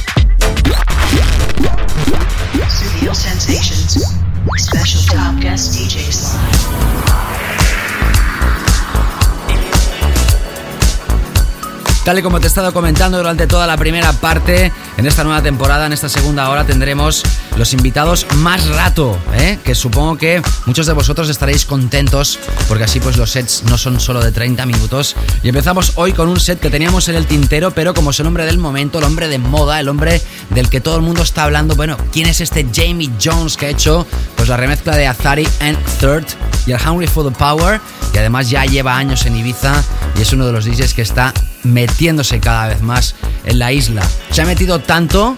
[12.05, 15.41] Tal y como te he estado comentando durante toda la primera parte, en esta nueva
[15.41, 17.23] temporada, en esta segunda hora, tendremos
[17.57, 19.59] los invitados más rato, ¿eh?
[19.63, 22.39] que supongo que muchos de vosotros estaréis contentos
[22.69, 25.17] porque así pues los sets no son solo de 30 minutos.
[25.43, 28.27] Y empezamos hoy con un set que teníamos en el tintero, pero como es el
[28.27, 31.45] hombre del momento, el hombre de moda, el hombre del que todo el mundo está
[31.45, 35.47] hablando, bueno, ¿quién es este Jamie Jones que ha hecho pues la remezcla de Azari
[35.61, 36.27] and Third
[36.67, 37.81] y el Hungry for the Power?
[38.15, 39.83] Y además ya lleva años en Ibiza
[40.19, 41.33] y es uno de los DJs que está
[41.65, 44.03] metiéndose cada vez más en la isla.
[44.31, 45.37] Se ha metido tanto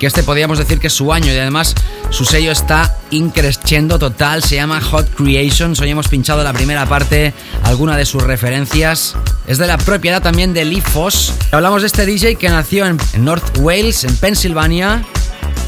[0.00, 1.74] que este podríamos decir que es su año y además
[2.08, 7.34] su sello está increciendo total, se llama Hot Creations, hoy hemos pinchado la primera parte,
[7.64, 9.14] alguna de sus referencias,
[9.46, 11.34] es de la propiedad también de Lee Foss.
[11.52, 15.04] Hablamos de este DJ que nació en North Wales, en Pensilvania,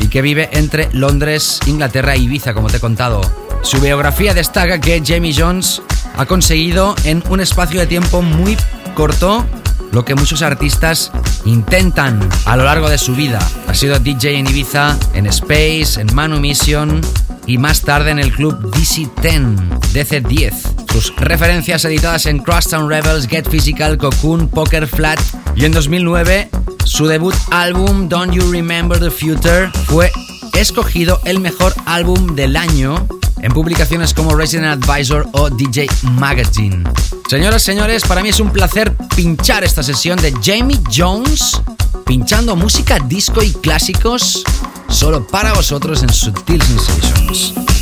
[0.01, 3.21] y que vive entre Londres, Inglaterra e Ibiza, como te he contado.
[3.61, 5.83] Su biografía destaca que Jamie Jones
[6.17, 8.57] ha conseguido en un espacio de tiempo muy
[8.95, 9.45] corto
[9.93, 11.13] lo que muchos artistas
[11.45, 13.39] intentan a lo largo de su vida.
[13.69, 17.01] Ha sido DJ en Ibiza, en Space, en Manu Mission
[17.47, 19.57] y más tarde en el club DC10,
[19.93, 20.53] DC10.
[20.93, 25.21] Sus referencias editadas en Crosstown Rebels, Get Physical, Cocoon, Poker Flat
[25.55, 26.51] y en 2009
[26.85, 30.11] su debut álbum Don't You Remember the Future fue
[30.55, 33.07] escogido el mejor álbum del año
[33.41, 36.85] en publicaciones como Resident Advisor o DJ Magazine.
[37.29, 41.61] Señoras, señores, para mí es un placer pinchar esta sesión de Jamie Jones,
[42.07, 44.45] pinchando música disco y clásicos
[44.89, 47.82] solo para vosotros en Sutil Sensations.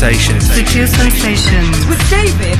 [0.00, 0.44] Sensations.
[0.46, 1.86] Sutil Sensations.
[1.86, 2.56] With David.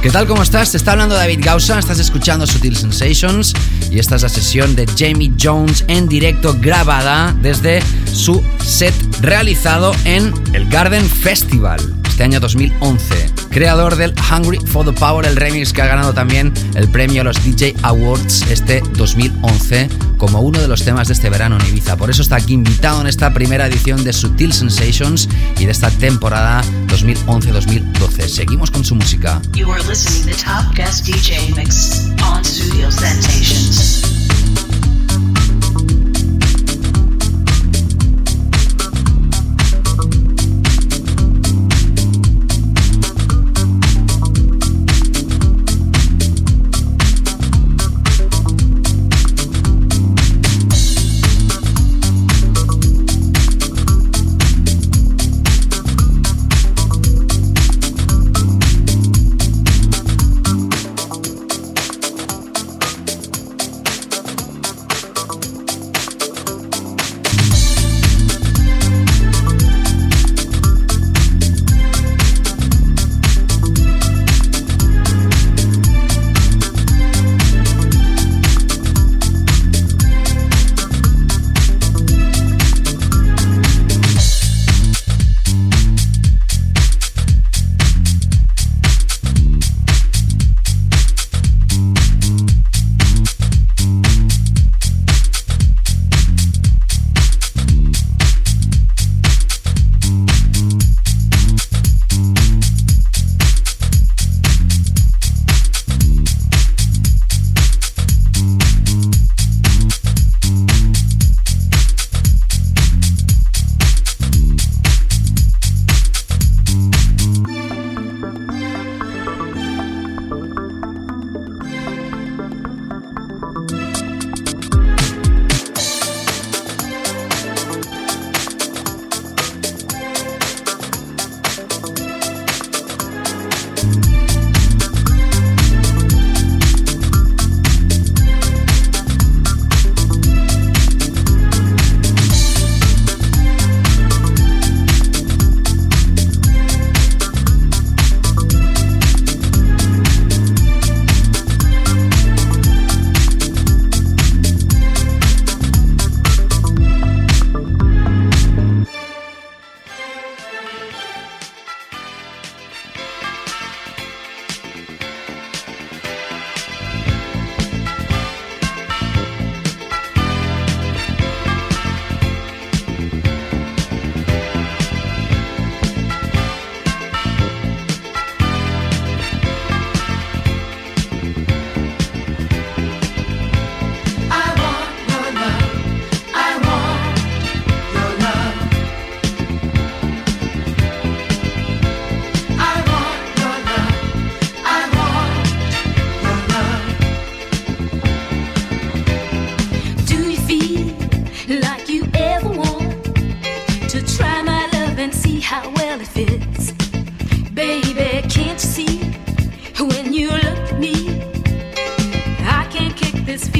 [0.00, 0.26] ¿Qué tal?
[0.26, 0.70] ¿Cómo estás?
[0.70, 3.52] Te está hablando David Gausa, estás escuchando Sutil Sensations
[3.90, 9.94] y esta es la sesión de Jamie Jones en directo grabada desde su set realizado
[10.06, 13.33] en el Garden Festival este año 2011.
[13.54, 17.24] Creador del Hungry for the Power, el remix que ha ganado también el premio a
[17.24, 21.96] los DJ Awards este 2011 como uno de los temas de este verano en Ibiza.
[21.96, 25.28] Por eso está aquí invitado en esta primera edición de Sutil Sensations
[25.60, 28.26] y de esta temporada 2011-2012.
[28.26, 29.40] Seguimos con su música.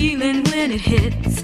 [0.05, 1.44] Feeling when it hits.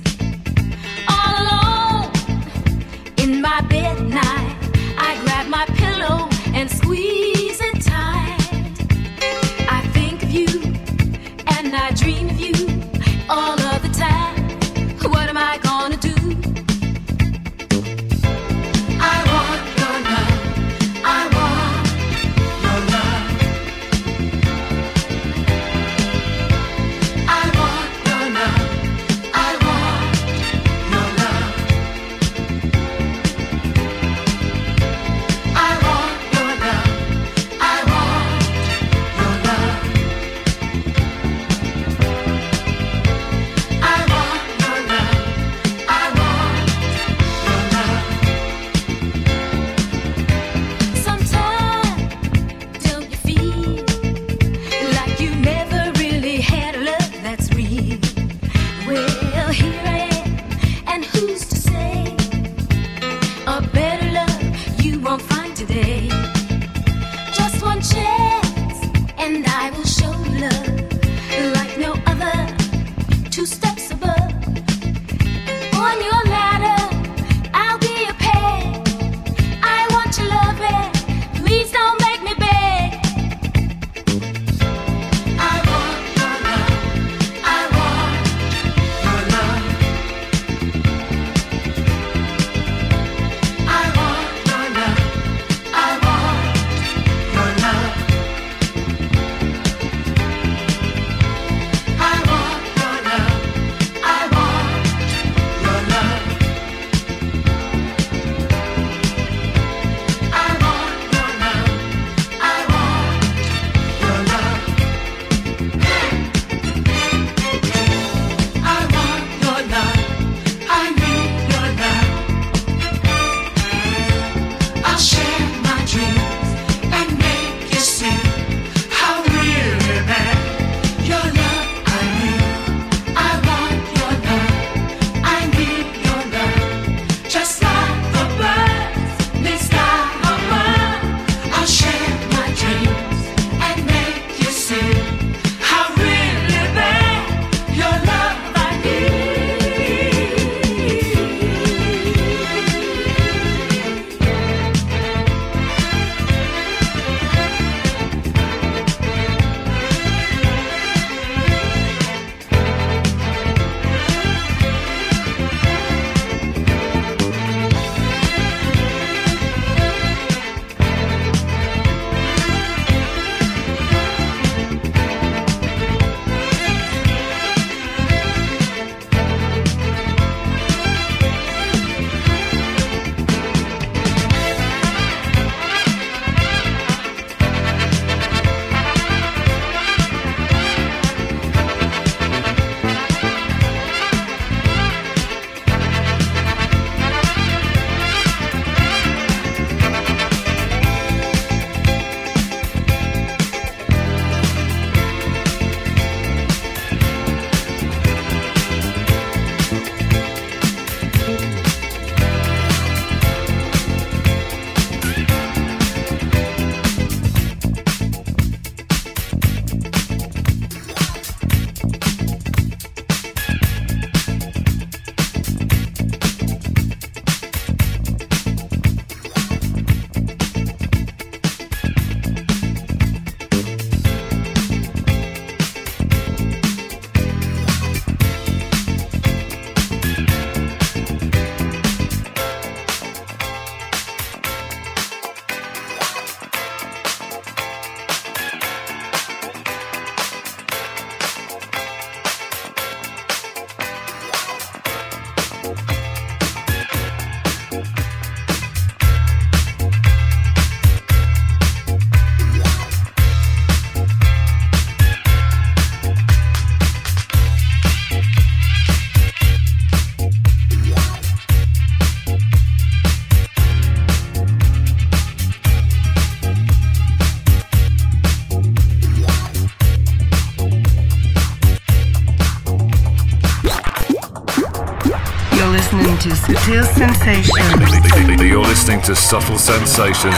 [287.01, 288.43] Sensations.
[288.43, 290.37] You're listening to Subtle Sensations.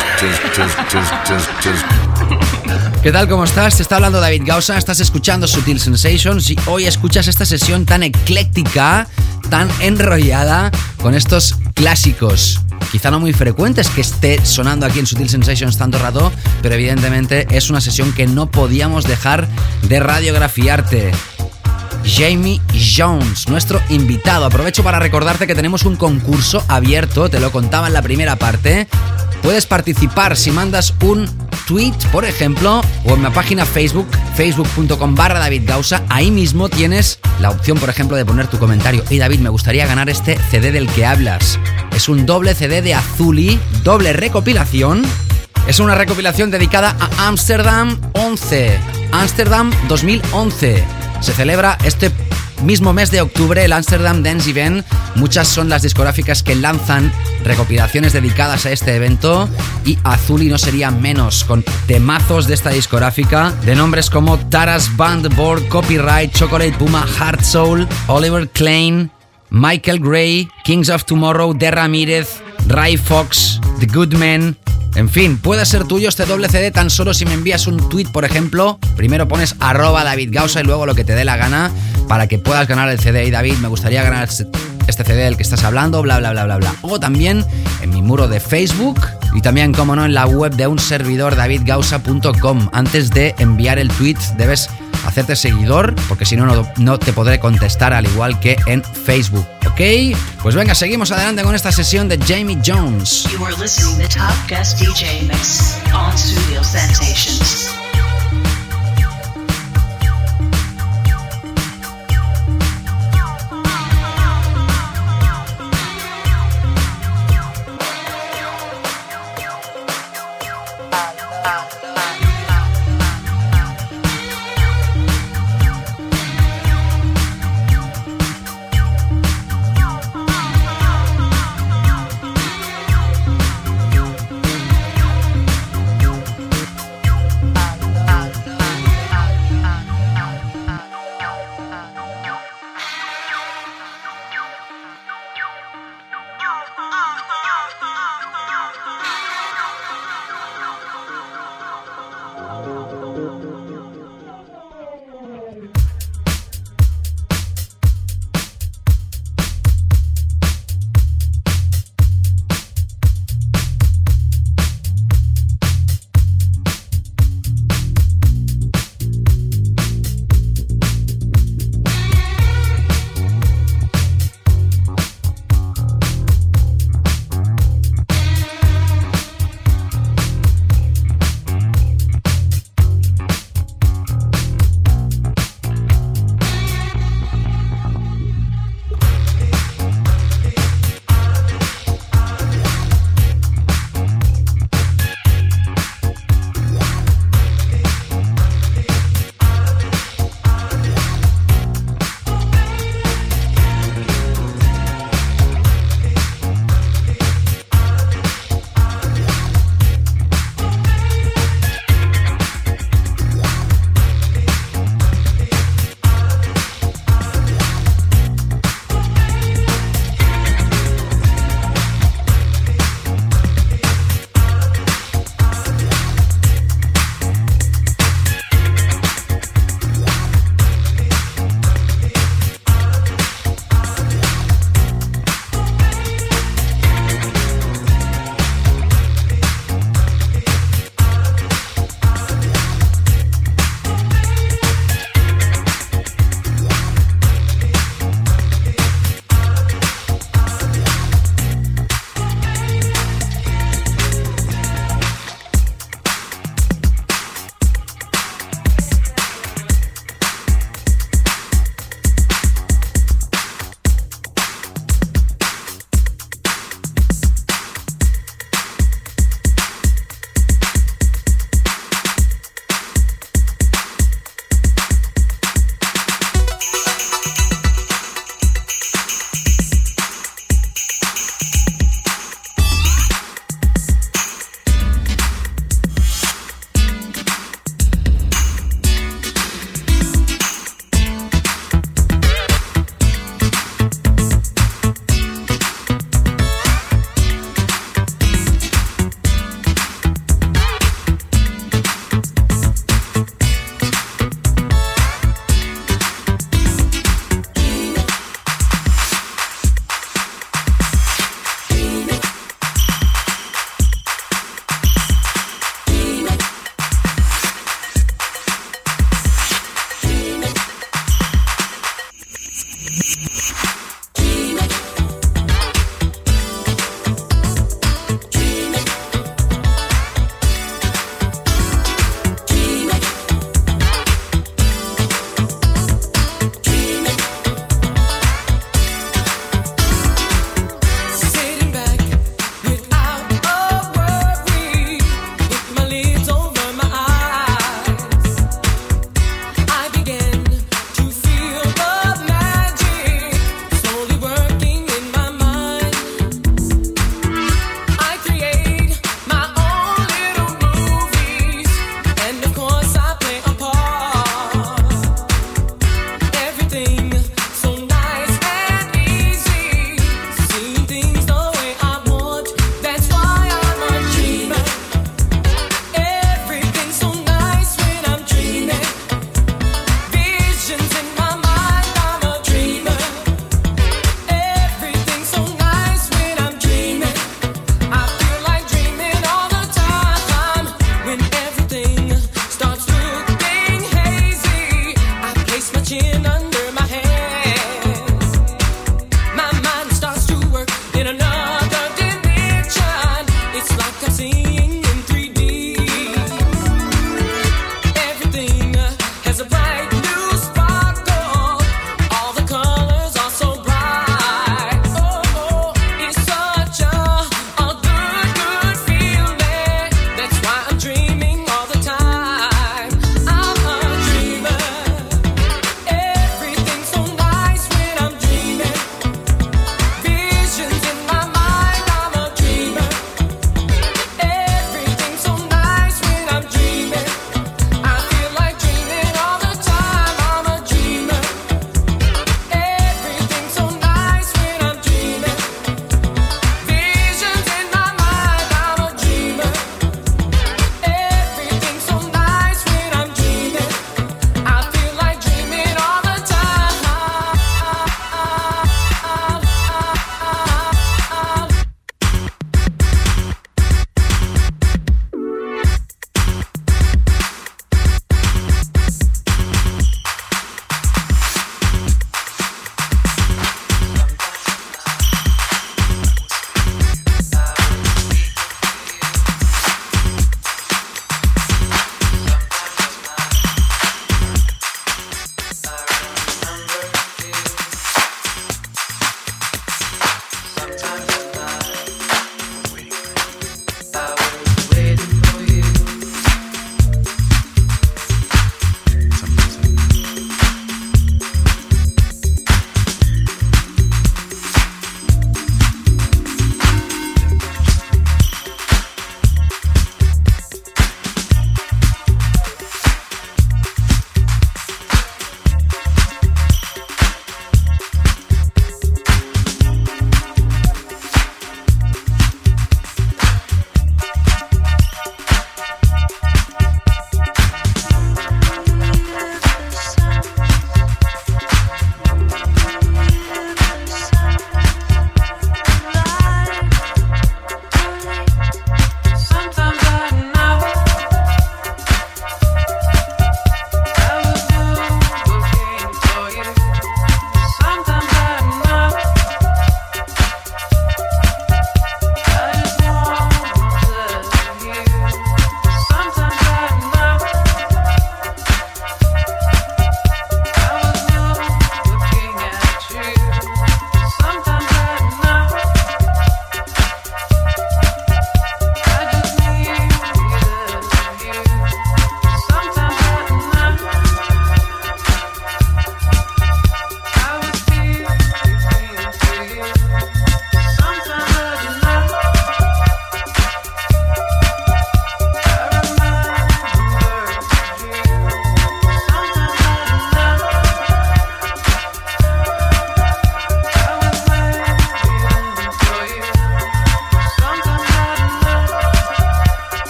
[3.03, 3.29] ¿Qué tal?
[3.29, 3.79] ¿Cómo estás?
[3.79, 8.05] Te está hablando David Gausa, estás escuchando Sutil Sensations y hoy escuchas esta sesión tan
[8.05, 9.09] ecléctica,
[9.51, 10.71] tan enrollada
[11.01, 12.61] con estos clásicos.
[12.93, 16.31] Quizá no muy frecuentes que esté sonando aquí en Sutil Sensations tanto rato,
[16.63, 19.49] pero evidentemente es una sesión que no podíamos dejar
[19.89, 21.11] de radiografiarte.
[22.05, 22.61] Jamie
[22.95, 24.45] Jones, nuestro invitado.
[24.45, 28.87] Aprovecho para recordarte que tenemos un concurso abierto, te lo contaba en la primera parte.
[29.43, 31.29] Puedes participar si mandas un
[31.67, 34.07] tweet, por ejemplo, o en mi página Facebook,
[34.37, 36.03] facebook.com barra David Gausa.
[36.09, 39.05] Ahí mismo tienes la opción, por ejemplo, de poner tu comentario.
[39.11, 41.59] Y David, me gustaría ganar este CD del que hablas.
[41.95, 45.03] Es un doble CD de Azuli, doble recopilación.
[45.67, 48.79] Es una recopilación dedicada a Amsterdam 11.
[49.13, 50.85] Amsterdam 2011.
[51.21, 52.11] Se celebra este
[52.63, 54.87] mismo mes de octubre el Amsterdam Dance Event.
[55.15, 57.13] Muchas son las discográficas que lanzan
[57.45, 59.49] recopilaciones dedicadas a este evento
[59.85, 65.35] y Azuli no sería menos, con temazos de esta discográfica de nombres como Taras Band
[65.35, 69.11] Board, Copyright, Chocolate Puma, Heart Soul, Oliver Klein,
[69.51, 74.57] Michael Gray, Kings of Tomorrow, De Ramírez, Ray Fox, The Good Men,
[74.95, 78.09] en fin, puede ser tuyo este doble CD tan solo si me envías un tweet,
[78.13, 78.79] por ejemplo.
[78.95, 81.71] Primero pones arroba David Gausa y luego lo que te dé la gana
[82.09, 83.31] para que puedas ganar el CD.
[83.31, 86.75] David, me gustaría ganar este CD del que estás hablando, bla, bla, bla, bla, bla.
[86.83, 87.45] O también
[87.81, 89.01] en mi muro de Facebook
[89.35, 92.69] y también, como no, en la web de un servidor davidgausa.com.
[92.73, 94.69] Antes de enviar el tweet debes
[95.07, 99.47] hacerte seguidor, porque si no, no, te podré contestar al igual que en Facebook.
[99.67, 100.17] ¿Ok?
[100.43, 103.25] Pues venga, seguimos adelante con esta sesión de Jamie Jones.
[103.33, 105.31] You are listening to Top Guest DJ
[105.93, 107.82] on Studio Sensations.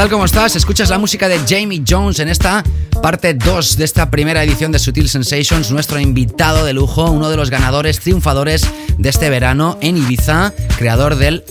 [0.00, 0.08] Tal?
[0.08, 0.56] ¿Cómo estás?
[0.56, 2.64] Escuchas la música de Jamie Jones en esta
[3.02, 7.36] parte 2 de esta primera edición de Sutil Sensations, nuestro invitado de lujo, uno de
[7.36, 8.66] los ganadores triunfadores
[8.96, 11.44] de este verano en Ibiza, creador del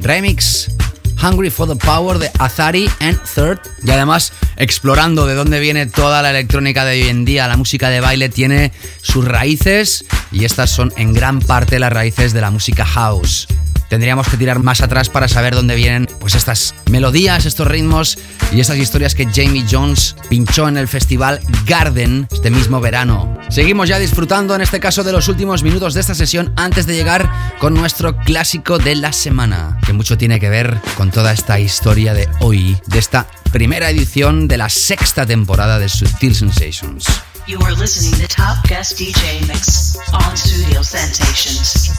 [0.00, 0.68] remix
[1.22, 3.60] Hungry for the Power de Azari and Third.
[3.84, 7.88] Y además, explorando de dónde viene toda la electrónica de hoy en día, la música
[7.88, 12.50] de baile tiene sus raíces y estas son en gran parte las raíces de la
[12.50, 13.46] música house
[13.92, 18.16] tendríamos que tirar más atrás para saber dónde vienen pues estas melodías, estos ritmos
[18.50, 23.38] y estas historias que Jamie Jones pinchó en el festival Garden este mismo verano.
[23.50, 26.94] Seguimos ya disfrutando en este caso de los últimos minutos de esta sesión antes de
[26.94, 31.60] llegar con nuestro clásico de la semana, que mucho tiene que ver con toda esta
[31.60, 36.34] historia de hoy, de esta primera edición de la sexta temporada de Subtil
[40.34, 41.91] Studio Sensations.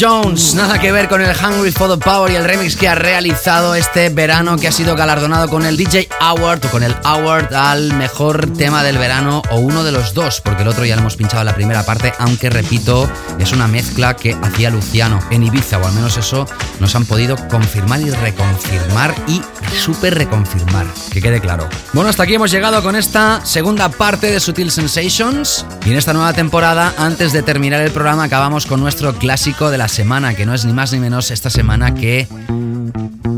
[0.00, 3.74] Jones, nada que ver con el Hungry for Power y el remix que ha realizado
[3.74, 7.92] este verano, que ha sido galardonado con el DJ Award o con el Award al
[7.94, 11.16] mejor tema del verano o uno de los dos, porque el otro ya lo hemos
[11.16, 13.10] pinchado en la primera parte, aunque repito,
[13.40, 16.46] es una mezcla que hacía Luciano en Ibiza, o al menos eso
[16.78, 19.42] nos han podido confirmar y reconfirmar y
[19.72, 21.68] súper reconfirmar, que quede claro.
[21.92, 26.12] Bueno, hasta aquí hemos llegado con esta segunda parte de Sutil Sensations y en esta
[26.12, 30.46] nueva temporada, antes de terminar el programa, acabamos con nuestro clásico de la semana, que
[30.46, 32.28] no es ni más ni menos esta semana que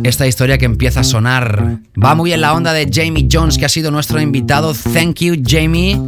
[0.04, 1.78] esta historia que empieza a sonar.
[2.02, 4.74] Va muy en la onda de Jamie Jones, que ha sido nuestro invitado.
[4.74, 6.00] Thank you, Jamie.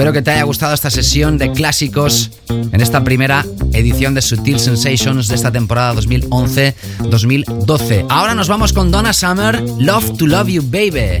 [0.00, 3.44] Espero que te haya gustado esta sesión de clásicos en esta primera
[3.74, 8.06] edición de Sutil Sensations de esta temporada 2011-2012.
[8.08, 11.18] Ahora nos vamos con Donna Summer, Love to Love You Baby.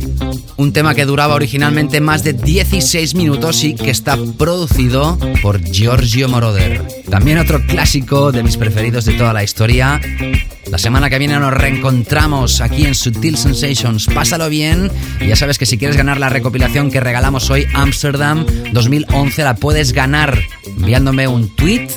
[0.56, 6.30] Un tema que duraba originalmente más de 16 minutos y que está producido por Giorgio
[6.30, 6.82] Moroder.
[7.10, 10.00] También otro clásico de mis preferidos de toda la historia.
[10.70, 14.06] La semana que viene nos reencontramos aquí en Sutil Sensations.
[14.06, 14.88] Pásalo bien.
[15.20, 19.92] Ya sabes que si quieres ganar la recopilación que regalamos hoy, Amsterdam 2011, la puedes
[19.92, 21.88] ganar enviándome un tweet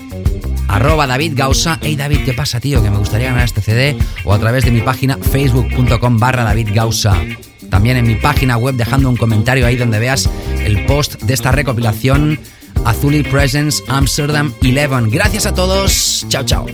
[0.67, 1.77] arroba David Gausa.
[1.83, 2.81] Hey David, ¿qué pasa, tío?
[2.81, 3.95] Que me gustaría ganar este CD.
[4.25, 7.15] O a través de mi página facebook.com barra David Gausa.
[7.69, 10.27] También en mi página web dejando un comentario ahí donde veas
[10.65, 12.39] el post de esta recopilación
[12.85, 15.09] Azuli Presence Amsterdam 11.
[15.09, 16.25] Gracias a todos.
[16.29, 16.65] Chao, chao.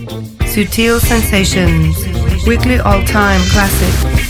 [0.52, 1.96] Sutil Sensations,
[2.46, 4.29] weekly all time classic.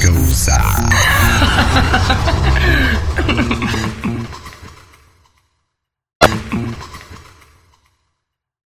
[0.00, 0.67] With David